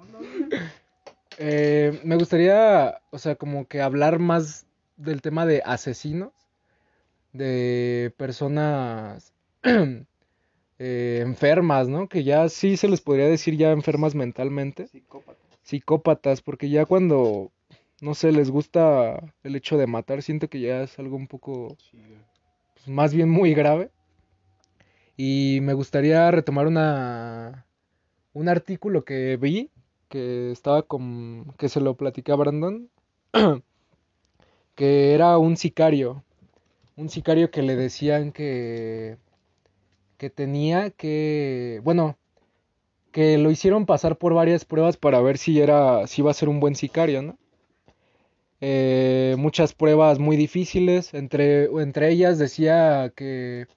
[1.38, 4.66] eh, me gustaría, o sea, como que hablar más
[4.98, 6.34] del tema de asesinos,
[7.34, 9.34] de personas
[10.80, 12.08] eh, enfermas, ¿no?
[12.10, 15.40] Que ya sí se les podría decir ya enfermas mentalmente Psicópata.
[15.64, 17.52] psicópatas, porque ya cuando,
[18.02, 21.78] no sé, les gusta el hecho de matar, siento que ya es algo un poco,
[22.74, 23.92] pues, más bien muy grave.
[25.22, 27.66] Y me gustaría retomar una,
[28.32, 29.70] un artículo que vi,
[30.08, 32.90] que estaba con, que se lo platicé a Brandon,
[34.76, 36.24] que era un sicario,
[36.96, 39.18] un sicario que le decían que,
[40.18, 42.18] que tenía que, bueno,
[43.12, 46.48] que lo hicieron pasar por varias pruebas para ver si era, si iba a ser
[46.48, 47.38] un buen sicario, ¿no?
[48.62, 53.68] Eh, muchas pruebas muy difíciles, entre, entre ellas decía que,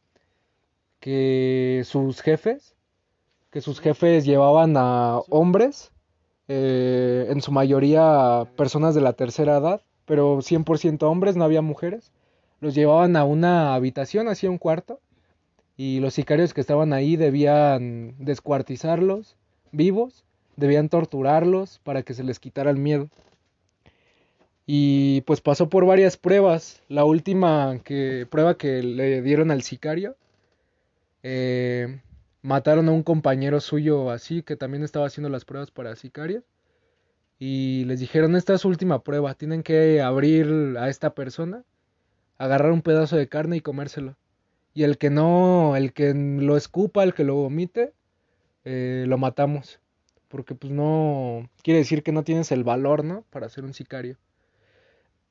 [1.02, 2.76] que sus jefes,
[3.50, 5.90] que sus jefes llevaban a hombres,
[6.46, 12.12] eh, en su mayoría personas de la tercera edad, pero 100% hombres, no había mujeres,
[12.60, 15.00] los llevaban a una habitación, hacia un cuarto,
[15.76, 19.36] y los sicarios que estaban ahí debían descuartizarlos
[19.72, 20.24] vivos,
[20.54, 23.08] debían torturarlos para que se les quitara el miedo.
[24.66, 26.80] Y pues pasó por varias pruebas.
[26.86, 30.14] La última que, prueba que le dieron al sicario,
[31.22, 32.00] eh,
[32.42, 36.44] mataron a un compañero suyo así, que también estaba haciendo las pruebas para sicarios.
[37.38, 41.64] Y les dijeron, esta es su última prueba, tienen que abrir a esta persona,
[42.38, 44.16] agarrar un pedazo de carne y comérselo.
[44.74, 47.92] Y el que no, el que lo escupa, el que lo vomite,
[48.64, 49.80] eh, lo matamos.
[50.28, 53.24] Porque pues no, quiere decir que no tienes el valor, ¿no?
[53.30, 54.16] Para ser un sicario.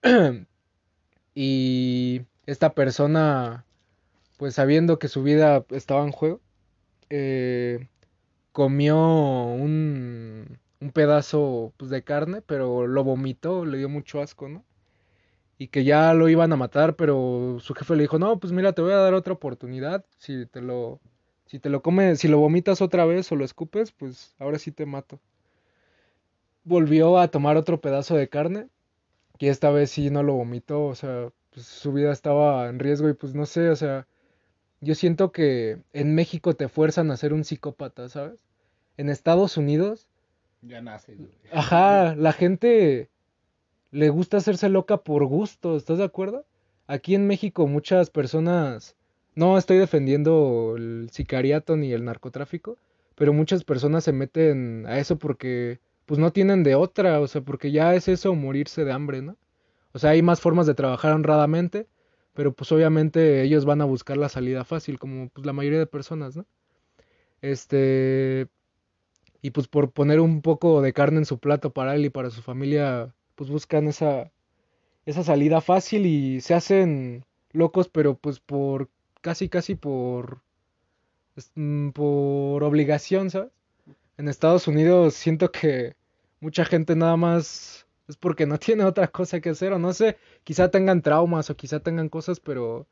[1.35, 3.65] y esta persona,
[4.41, 6.41] pues sabiendo que su vida estaba en juego,
[7.11, 7.89] eh,
[8.51, 14.65] comió un, un pedazo pues, de carne, pero lo vomitó, le dio mucho asco, ¿no?
[15.59, 18.73] y que ya lo iban a matar, pero su jefe le dijo, no, pues mira,
[18.73, 20.99] te voy a dar otra oportunidad, si te lo,
[21.45, 24.71] si te lo comes, si lo vomitas otra vez o lo escupes, pues ahora sí
[24.71, 25.19] te mato.
[26.63, 28.69] Volvió a tomar otro pedazo de carne,
[29.37, 33.07] y esta vez sí no lo vomitó, o sea, pues su vida estaba en riesgo
[33.07, 34.07] y pues no sé, o sea,
[34.81, 38.43] yo siento que en México te fuerzan a ser un psicópata, ¿sabes?
[38.97, 40.07] En Estados Unidos
[40.61, 41.31] Ya naces, güey.
[41.51, 43.09] Ajá, la gente
[43.91, 46.45] le gusta hacerse loca por gusto, ¿estás de acuerdo?
[46.87, 48.95] Aquí en México muchas personas,
[49.35, 52.77] no estoy defendiendo el sicariato ni el narcotráfico,
[53.15, 57.41] pero muchas personas se meten a eso porque pues no tienen de otra, o sea,
[57.41, 59.37] porque ya es eso morirse de hambre, ¿no?
[59.93, 61.87] O sea, hay más formas de trabajar honradamente,
[62.33, 65.87] pero pues obviamente ellos van a buscar la salida fácil, como pues la mayoría de
[65.87, 66.45] personas, ¿no?
[67.41, 68.47] Este,
[69.41, 72.29] y pues por poner un poco de carne en su plato para él y para
[72.29, 74.31] su familia, pues buscan esa,
[75.05, 78.89] esa salida fácil y se hacen locos, pero pues por,
[79.21, 80.41] casi casi por,
[81.55, 83.51] mm, por obligación, ¿sabes?
[84.17, 85.95] En Estados Unidos siento que
[86.39, 90.17] mucha gente nada más es porque no tiene otra cosa que hacer, o no sé,
[90.43, 92.87] quizá tengan traumas o quizá tengan cosas, pero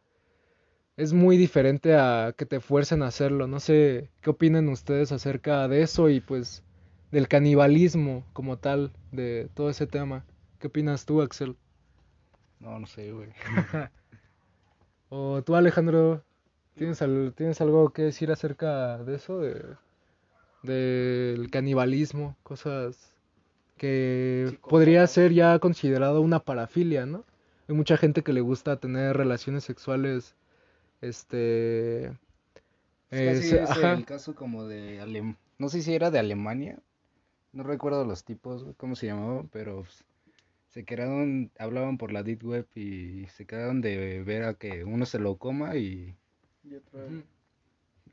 [0.98, 3.48] es muy diferente a que te fuercen a hacerlo.
[3.48, 6.64] No sé qué opinan ustedes acerca de eso y pues
[7.12, 10.26] del canibalismo como tal, de todo ese tema.
[10.60, 11.56] ¿Qué opinas tú, Axel?
[12.60, 13.30] No, no sé, güey.
[15.10, 16.24] O tú, Alejandro,
[16.76, 19.40] ¿tienes, al- ¿tienes algo que decir acerca de eso?
[19.40, 19.76] De,
[20.64, 23.14] del canibalismo, cosas
[23.80, 27.26] que podría ser ya considerado una parafilia, ¿no?
[27.70, 30.36] Hay mucha gente que le gusta tener relaciones sexuales,
[31.02, 32.14] este...
[33.12, 33.94] Es casi eh, es ajá.
[33.94, 35.36] el caso como de Alem...
[35.58, 36.80] No sé si era de Alemania.
[37.54, 40.06] No recuerdo los tipos, cómo se llamaban, pero pues,
[40.70, 45.06] se quedaron, hablaban por la Deep Web y se quedaron de ver a que uno
[45.08, 46.16] se lo coma y
[46.64, 47.08] Y otro-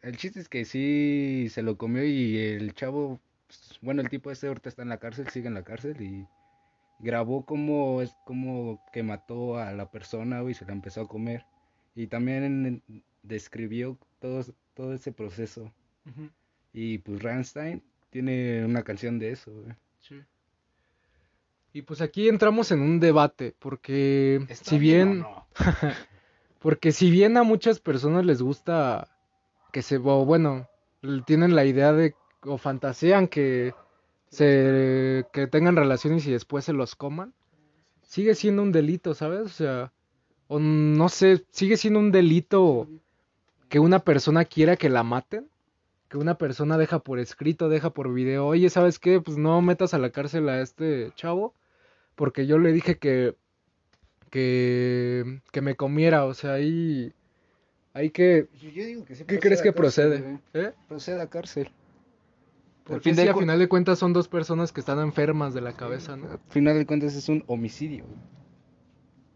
[0.02, 4.30] el chiste es que sí se lo comió y el chavo, pues, bueno, el tipo
[4.30, 6.26] este ahorita está en la cárcel, sigue en la cárcel y
[6.98, 11.44] grabó como es como que mató a la persona y se la empezó a comer
[11.94, 12.82] y también
[13.22, 14.44] describió todo,
[14.74, 15.72] todo ese proceso
[16.72, 19.74] y pues Rammstein tiene una canción de eso, güey.
[20.00, 20.22] Sí.
[21.72, 25.46] Y pues aquí entramos en un debate, porque ¿Está si bien o bien, no?
[26.60, 29.08] porque si bien a muchas personas les gusta
[29.72, 30.68] que se, bueno,
[31.26, 32.14] tienen la idea de,
[32.46, 33.74] o fantasean que
[34.28, 37.32] se, que tengan relaciones y después se los coman,
[38.02, 39.40] sigue siendo un delito, ¿sabes?
[39.40, 39.92] O sea,
[40.48, 42.88] o no sé, sigue siendo un delito
[43.68, 45.48] que una persona quiera que la maten,
[46.08, 49.20] que una persona deja por escrito, deja por video, oye, ¿sabes qué?
[49.20, 51.52] Pues no metas a la cárcel a este chavo,
[52.14, 53.34] porque yo le dije que,
[54.30, 57.12] que, que me comiera, o sea, ahí,
[57.92, 60.20] hay que, Yo digo que sí ¿qué crees que cárcel, procede?
[60.20, 60.38] güey.
[60.54, 60.72] ¿Eh?
[60.88, 61.70] Procede a cárcel.
[62.86, 65.00] Al Porque fin sí, de a cu- final de cuentas son dos personas que están
[65.00, 66.30] enfermas de la cabeza, ¿no?
[66.30, 68.04] Al final de cuentas es un homicidio.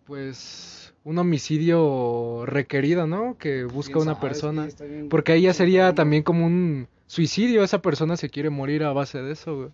[0.04, 3.36] Pues un homicidio requerido, ¿no?
[3.38, 4.28] Que busca ¿Quién una sabe?
[4.28, 4.70] persona.
[4.70, 4.76] Sí,
[5.08, 5.94] Porque ahí ya sería bien.
[5.94, 7.62] también como un suicidio.
[7.62, 9.68] Esa persona se quiere morir a base de eso, güey.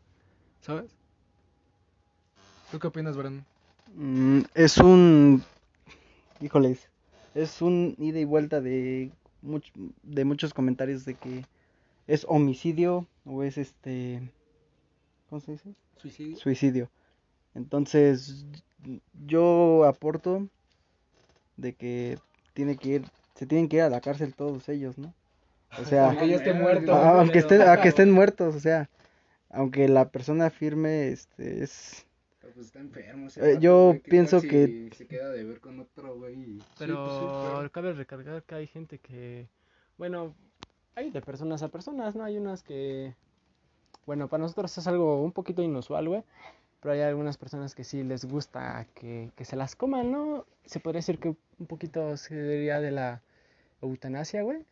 [0.60, 0.90] ¿Sabes?
[2.70, 3.44] ¿Tú qué opinas, Brandon?
[3.94, 5.42] Mm, es un.
[6.40, 6.88] Híjoles.
[7.34, 9.10] Es un ida y vuelta de,
[9.44, 9.72] much-
[10.02, 11.44] de muchos comentarios de que
[12.06, 14.22] es homicidio o es este.
[15.28, 15.74] ¿Cómo se dice?
[15.98, 16.36] ¿Suicidio?
[16.38, 16.90] Suicidio.
[17.54, 18.46] Entonces,
[19.26, 20.48] yo aporto
[21.56, 22.18] de que
[22.54, 23.04] tiene que ir,
[23.34, 25.12] se tienen que ir a la cárcel todos ellos, ¿no?
[25.78, 26.92] O sea, Aunque ya esté muerto.
[26.94, 28.88] a- aunque estén, a que estén muertos, o sea,
[29.50, 32.06] aunque la persona firme, este, es,
[32.40, 35.06] Pero, pues, está enfermo ese Eh, vato, yo güey, ¿qué tal pienso si que- Se
[35.06, 36.58] queda de ver con otro, güey.
[36.78, 37.72] Pero pues sí, claro.
[37.72, 39.48] cabe recargar que hay gente que,
[39.98, 40.34] bueno,
[40.96, 42.24] hay de personas a personas, ¿no?
[42.24, 43.14] Hay unas que,
[44.06, 46.24] bueno, para nosotros es algo un poquito inusual, güey.
[46.80, 50.44] Pero hay algunas personas que sí les gusta que, que se las coman, ¿no?
[50.64, 51.28] Se podría decir que
[51.58, 53.22] un poquito se diría de la
[53.82, 54.64] eutanasia, güey.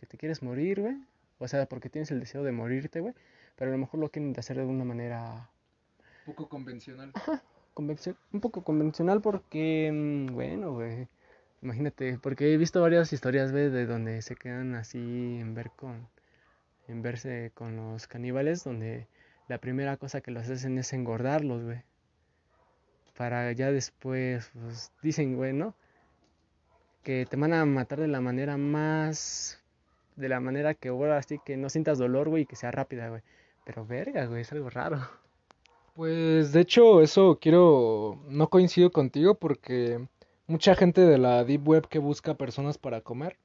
[0.00, 0.96] Que te quieres morir, güey.
[1.38, 3.14] O sea, porque tienes el deseo de morirte, güey.
[3.56, 5.48] Pero a lo mejor lo quieren hacer de una manera
[6.26, 7.12] Poco convencional.
[7.74, 11.08] convencio- un poco convencional porque, mm, bueno, güey,
[11.62, 16.08] imagínate, porque he visto varias historias, de donde se quedan así en ver con,
[16.88, 19.06] en verse con los caníbales, donde
[19.48, 21.82] la primera cosa que los hacen es engordarlos, güey,
[23.16, 25.74] para ya después, pues, dicen, güey, ¿no?
[27.02, 29.60] Que te van a matar de la manera más,
[30.16, 33.08] de la manera que ahora así que no sientas dolor, güey, y que sea rápida,
[33.08, 33.22] güey,
[33.64, 35.00] pero verga, güey, es algo raro.
[35.94, 40.06] Pues de hecho eso quiero, no coincido contigo porque
[40.50, 43.38] mucha gente de la Deep Web que busca personas para comer,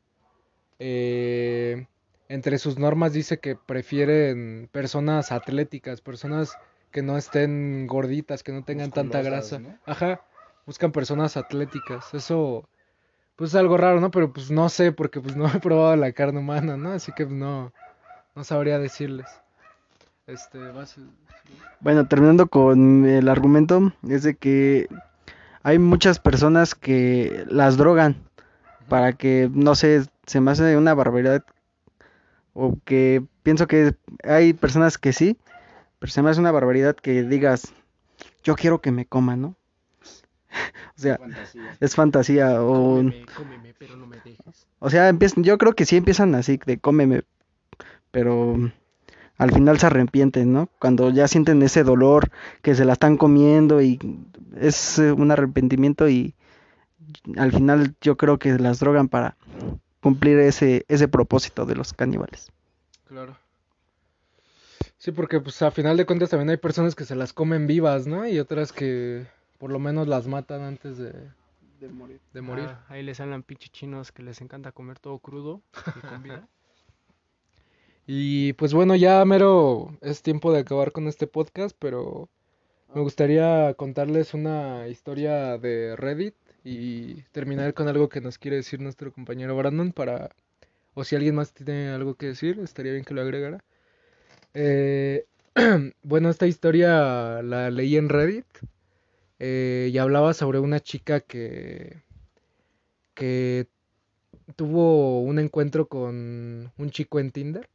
[0.80, 1.88] eh,
[2.28, 6.58] entre sus normas dice que prefieren personas atléticas, personas
[6.92, 9.60] que no estén gorditas, que no tengan tanta grasa.
[9.60, 9.78] ¿no?
[9.86, 10.22] Ajá,
[10.66, 12.14] buscan personas atléticas.
[12.14, 12.68] Eso,
[13.36, 14.12] pues es algo raro, ¿no?
[14.12, 16.92] Pero pues no sé porque pues no he probado la carne humana, ¿no?
[16.92, 17.72] Así que pues, no,
[18.34, 19.28] no sabría decirles.
[20.26, 20.98] Este, vas...
[21.82, 24.88] Bueno, terminando con el argumento, es de que
[25.66, 28.18] hay muchas personas que las drogan
[28.88, 31.44] para que, no sé, se me hace una barbaridad
[32.54, 35.40] o que pienso que hay personas que sí,
[35.98, 37.74] pero se me hace una barbaridad que digas,
[38.44, 39.56] yo quiero que me coman, ¿no?
[40.98, 41.78] o sea, Fantasía.
[41.80, 44.68] es fantasía o, Cómeme, cómeme, pero no me dejes.
[44.78, 47.24] o sea, yo creo que sí empiezan así de cómeme,
[48.12, 48.72] pero
[49.38, 50.70] al final se arrepienten, ¿no?
[50.80, 52.30] Cuando ya sienten ese dolor
[52.62, 54.00] que se la están comiendo y
[54.58, 56.34] es eh, un arrepentimiento y
[57.38, 59.38] al final yo creo que las drogan para
[60.02, 62.52] cumplir ese ese propósito de los caníbales.
[63.08, 63.38] Claro.
[64.98, 68.08] Sí, porque pues a final de cuentas también hay personas que se las comen vivas,
[68.08, 68.28] ¿no?
[68.28, 69.28] Y otras que
[69.60, 71.12] por lo menos las matan antes de,
[71.80, 72.20] De morir.
[72.34, 72.66] de morir.
[72.70, 75.62] Ah, ahí les hablan pinches chinos que les encanta comer todo crudo
[75.96, 76.48] y con vida.
[78.08, 82.30] Y pues bueno, ya mero es tiempo de acabar con este podcast, pero
[82.94, 88.80] me gustaría contarles una historia de Reddit y terminar con algo que nos quiere decir
[88.80, 90.30] nuestro compañero Brandon para,
[90.94, 93.64] o si alguien más tiene algo que decir, estaría bien que lo agregara.
[94.54, 95.26] Eh,
[96.04, 98.46] bueno, esta historia la leí en Reddit
[99.40, 102.04] eh, y hablaba sobre una chica que,
[103.16, 103.68] que
[104.56, 107.70] tuvo un encuentro con un chico en Tinder.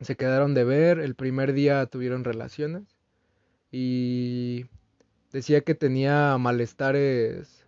[0.00, 2.84] Se quedaron de ver, el primer día tuvieron relaciones
[3.70, 4.66] y
[5.32, 7.66] decía que tenía malestares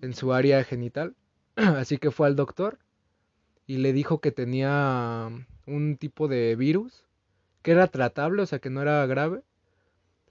[0.00, 1.14] en su área genital,
[1.56, 2.78] así que fue al doctor
[3.66, 5.28] y le dijo que tenía
[5.66, 7.04] un tipo de virus
[7.62, 9.42] que era tratable, o sea que no era grave,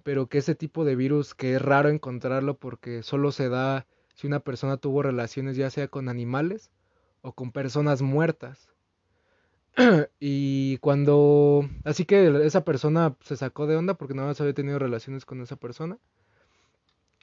[0.03, 3.85] pero que ese tipo de virus que es raro encontrarlo porque solo se da
[4.15, 6.71] si una persona tuvo relaciones ya sea con animales
[7.21, 8.69] o con personas muertas.
[10.19, 11.69] y cuando...
[11.83, 15.55] Así que esa persona se sacó de onda porque no había tenido relaciones con esa
[15.55, 15.97] persona.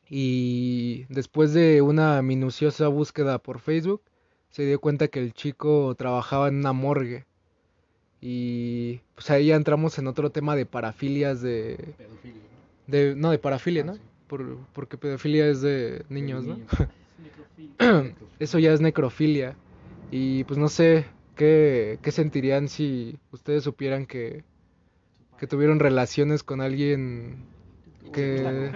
[0.08, 4.02] Y después de una minuciosa búsqueda por Facebook,
[4.50, 7.26] se dio cuenta que el chico trabajaba en una morgue
[8.20, 11.94] Y pues ahí ya entramos en otro tema de parafilias de...
[12.86, 13.98] de no, de parafilia, ¿no?
[14.28, 16.58] Por, porque pedofilia es de niños, ¿no?
[18.38, 19.56] Eso ya es necrofilia.
[20.10, 21.04] Y pues no sé
[21.36, 24.42] qué, qué sentirían si ustedes supieran que,
[25.38, 27.44] que tuvieron relaciones con alguien
[28.12, 28.72] que...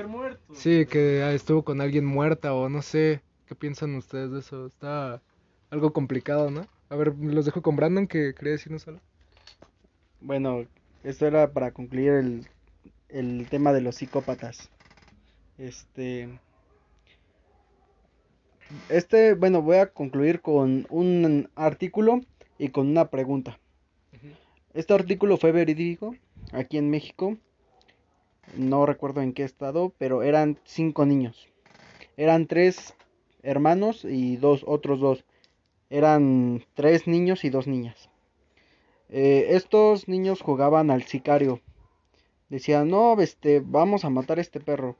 [0.52, 3.22] Sí, que estuvo con alguien muerta o no sé.
[3.46, 4.66] ¿Qué piensan ustedes de eso?
[4.66, 5.20] Está
[5.70, 6.66] algo complicado, ¿no?
[6.88, 9.00] A ver, los dejo con Brandon que quería decirnos algo.
[10.20, 10.66] Bueno,
[11.02, 12.48] esto era para concluir el,
[13.08, 14.70] el tema de los psicópatas.
[15.58, 16.28] Este.
[18.88, 22.20] Este, bueno, voy a concluir con un artículo
[22.60, 23.58] y con una pregunta.
[24.74, 26.14] Este artículo fue verídico
[26.52, 27.38] aquí en México.
[28.54, 31.48] No recuerdo en qué estado, pero eran cinco niños.
[32.18, 32.94] Eran tres
[33.42, 35.24] hermanos y dos otros dos.
[35.88, 38.10] Eran tres niños y dos niñas.
[39.08, 41.60] Eh, estos niños jugaban al sicario.
[42.50, 44.96] Decían, no, este, vamos a matar a este perro.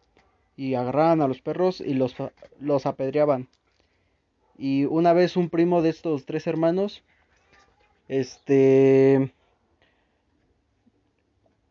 [0.57, 2.17] Y agarraban a los perros y los,
[2.59, 3.49] los apedreaban.
[4.57, 7.03] Y una vez un primo de estos tres hermanos,
[8.11, 9.33] este,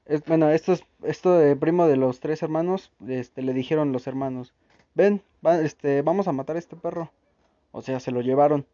[0.05, 4.07] es, bueno, esto, es, esto de primo de los tres hermanos, este, le dijeron los
[4.07, 4.53] hermanos,
[4.95, 5.21] ven,
[5.61, 7.11] este, vamos a matar a este perro.
[7.73, 8.65] O sea, se lo llevaron.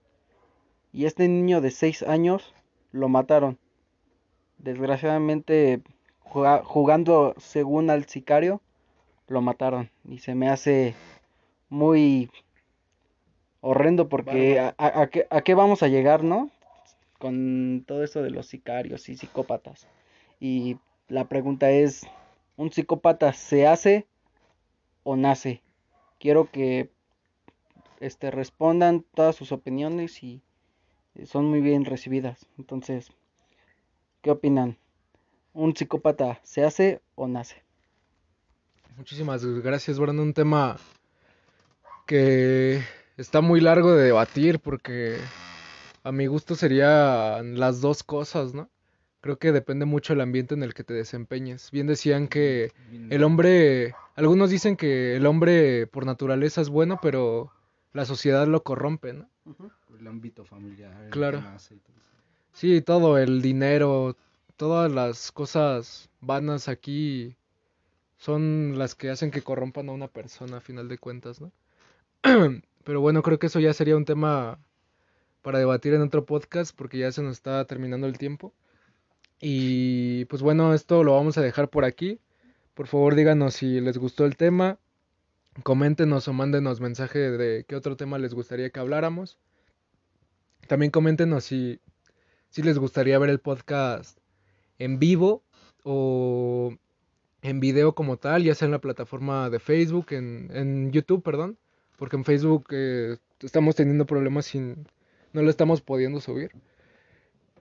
[0.94, 2.54] Y este niño de seis años
[2.92, 3.58] lo mataron.
[4.60, 5.82] Desgraciadamente,
[6.22, 8.62] jugando según al sicario,
[9.28, 9.90] lo mataron.
[10.08, 10.94] Y se me hace
[11.70, 12.30] muy
[13.62, 16.52] horrendo porque a, a, qué, a, qué, vamos a llegar, ¿no?
[17.20, 19.88] Con todo esto de los sicarios y psicópatas.
[20.40, 22.06] Y la pregunta es,
[22.58, 24.06] ¿un psicópata se hace
[25.04, 25.62] o nace?
[26.20, 26.90] Quiero que
[28.00, 30.42] este, respondan todas sus opiniones y
[31.26, 32.46] son muy bien recibidas.
[32.58, 33.12] Entonces,
[34.22, 34.78] ¿qué opinan?
[35.54, 37.64] ¿Un psicópata se hace o nace?
[38.98, 40.28] Muchísimas gracias, Brandon.
[40.28, 40.78] Un tema
[42.06, 42.82] que
[43.18, 45.18] está muy largo de debatir porque
[46.06, 48.70] a mi gusto serían las dos cosas, ¿no?
[49.22, 51.72] Creo que depende mucho del ambiente en el que te desempeñes.
[51.72, 52.72] Bien decían que
[53.10, 57.52] el hombre, algunos dicen que el hombre por naturaleza es bueno, pero
[57.92, 59.28] la sociedad lo corrompe, ¿no?
[60.00, 61.10] El ámbito familiar.
[61.10, 61.42] Claro.
[62.54, 64.16] Sí, todo, el dinero,
[64.58, 67.36] todas las cosas vanas aquí
[68.18, 71.52] son las que hacen que corrompan a una persona a final de cuentas, ¿no?
[72.84, 74.60] Pero bueno, creo que eso ya sería un tema
[75.46, 78.52] para debatir en otro podcast porque ya se nos está terminando el tiempo.
[79.40, 82.20] Y pues bueno, esto lo vamos a dejar por aquí.
[82.74, 84.80] Por favor, díganos si les gustó el tema.
[85.62, 89.38] Coméntenos o mándenos mensaje de qué otro tema les gustaría que habláramos.
[90.68, 91.80] También coméntenos si,
[92.50, 94.18] si les gustaría ver el podcast
[94.80, 95.44] en vivo
[95.84, 96.74] o
[97.44, 101.60] en video como tal, ya sea en la plataforma de Facebook, en, en YouTube, perdón,
[101.98, 104.88] porque en Facebook eh, estamos teniendo problemas sin,
[105.36, 106.52] no lo estamos pudiendo subir.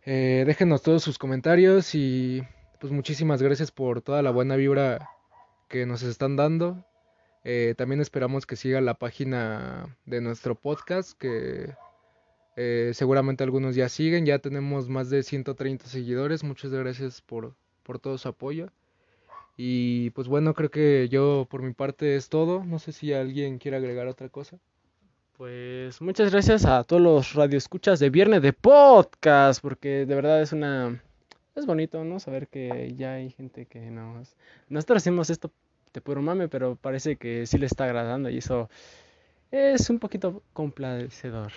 [0.05, 2.41] Eh, déjenos todos sus comentarios y
[2.79, 5.11] pues muchísimas gracias por toda la buena vibra
[5.68, 6.87] que nos están dando.
[7.43, 11.75] Eh, también esperamos que siga la página de nuestro podcast, que
[12.55, 14.25] eh, seguramente algunos ya siguen.
[14.25, 16.45] Ya tenemos más de 130 seguidores.
[16.45, 18.70] Muchas gracias por, por todo su apoyo.
[19.57, 22.62] Y pues bueno, creo que yo por mi parte es todo.
[22.64, 24.61] No sé si alguien quiere agregar otra cosa.
[25.45, 30.53] Pues muchas gracias a todos los radioescuchas de Viernes de Podcast, porque de verdad es
[30.53, 31.03] una...
[31.55, 32.18] Es bonito, ¿no?
[32.18, 34.36] Saber que ya hay gente que nos...
[34.70, 35.51] Nosotros hacemos esto
[35.92, 38.70] de puro mame, pero parece que sí le está agradando y eso
[39.51, 41.53] es un poquito complacedor.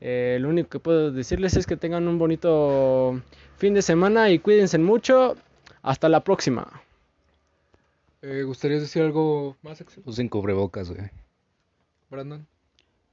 [0.00, 3.20] Eh, lo único que puedo decirles es que tengan un bonito
[3.58, 5.36] fin de semana y cuídense mucho.
[5.82, 6.82] Hasta la próxima.
[8.22, 10.02] Eh, ¿Gustaría decir algo más, Axel?
[10.06, 11.10] Usen cubrebocas, güey.
[12.08, 12.46] Brandon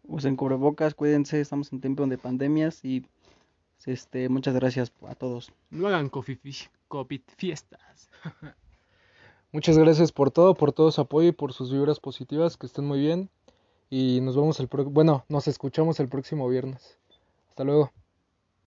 [0.08, 3.06] usen cubrebocas, cuídense, estamos en tiempo de pandemias y
[3.86, 5.52] este, muchas gracias a todos.
[5.70, 6.38] No hagan COVID
[7.38, 8.10] fiestas.
[9.52, 12.86] muchas gracias por todo, por todo su apoyo y por sus vibras positivas, que estén
[12.86, 13.30] muy bien.
[13.90, 16.98] Y nos vemos el bueno, nos escuchamos el próximo viernes.
[17.50, 17.92] Hasta luego.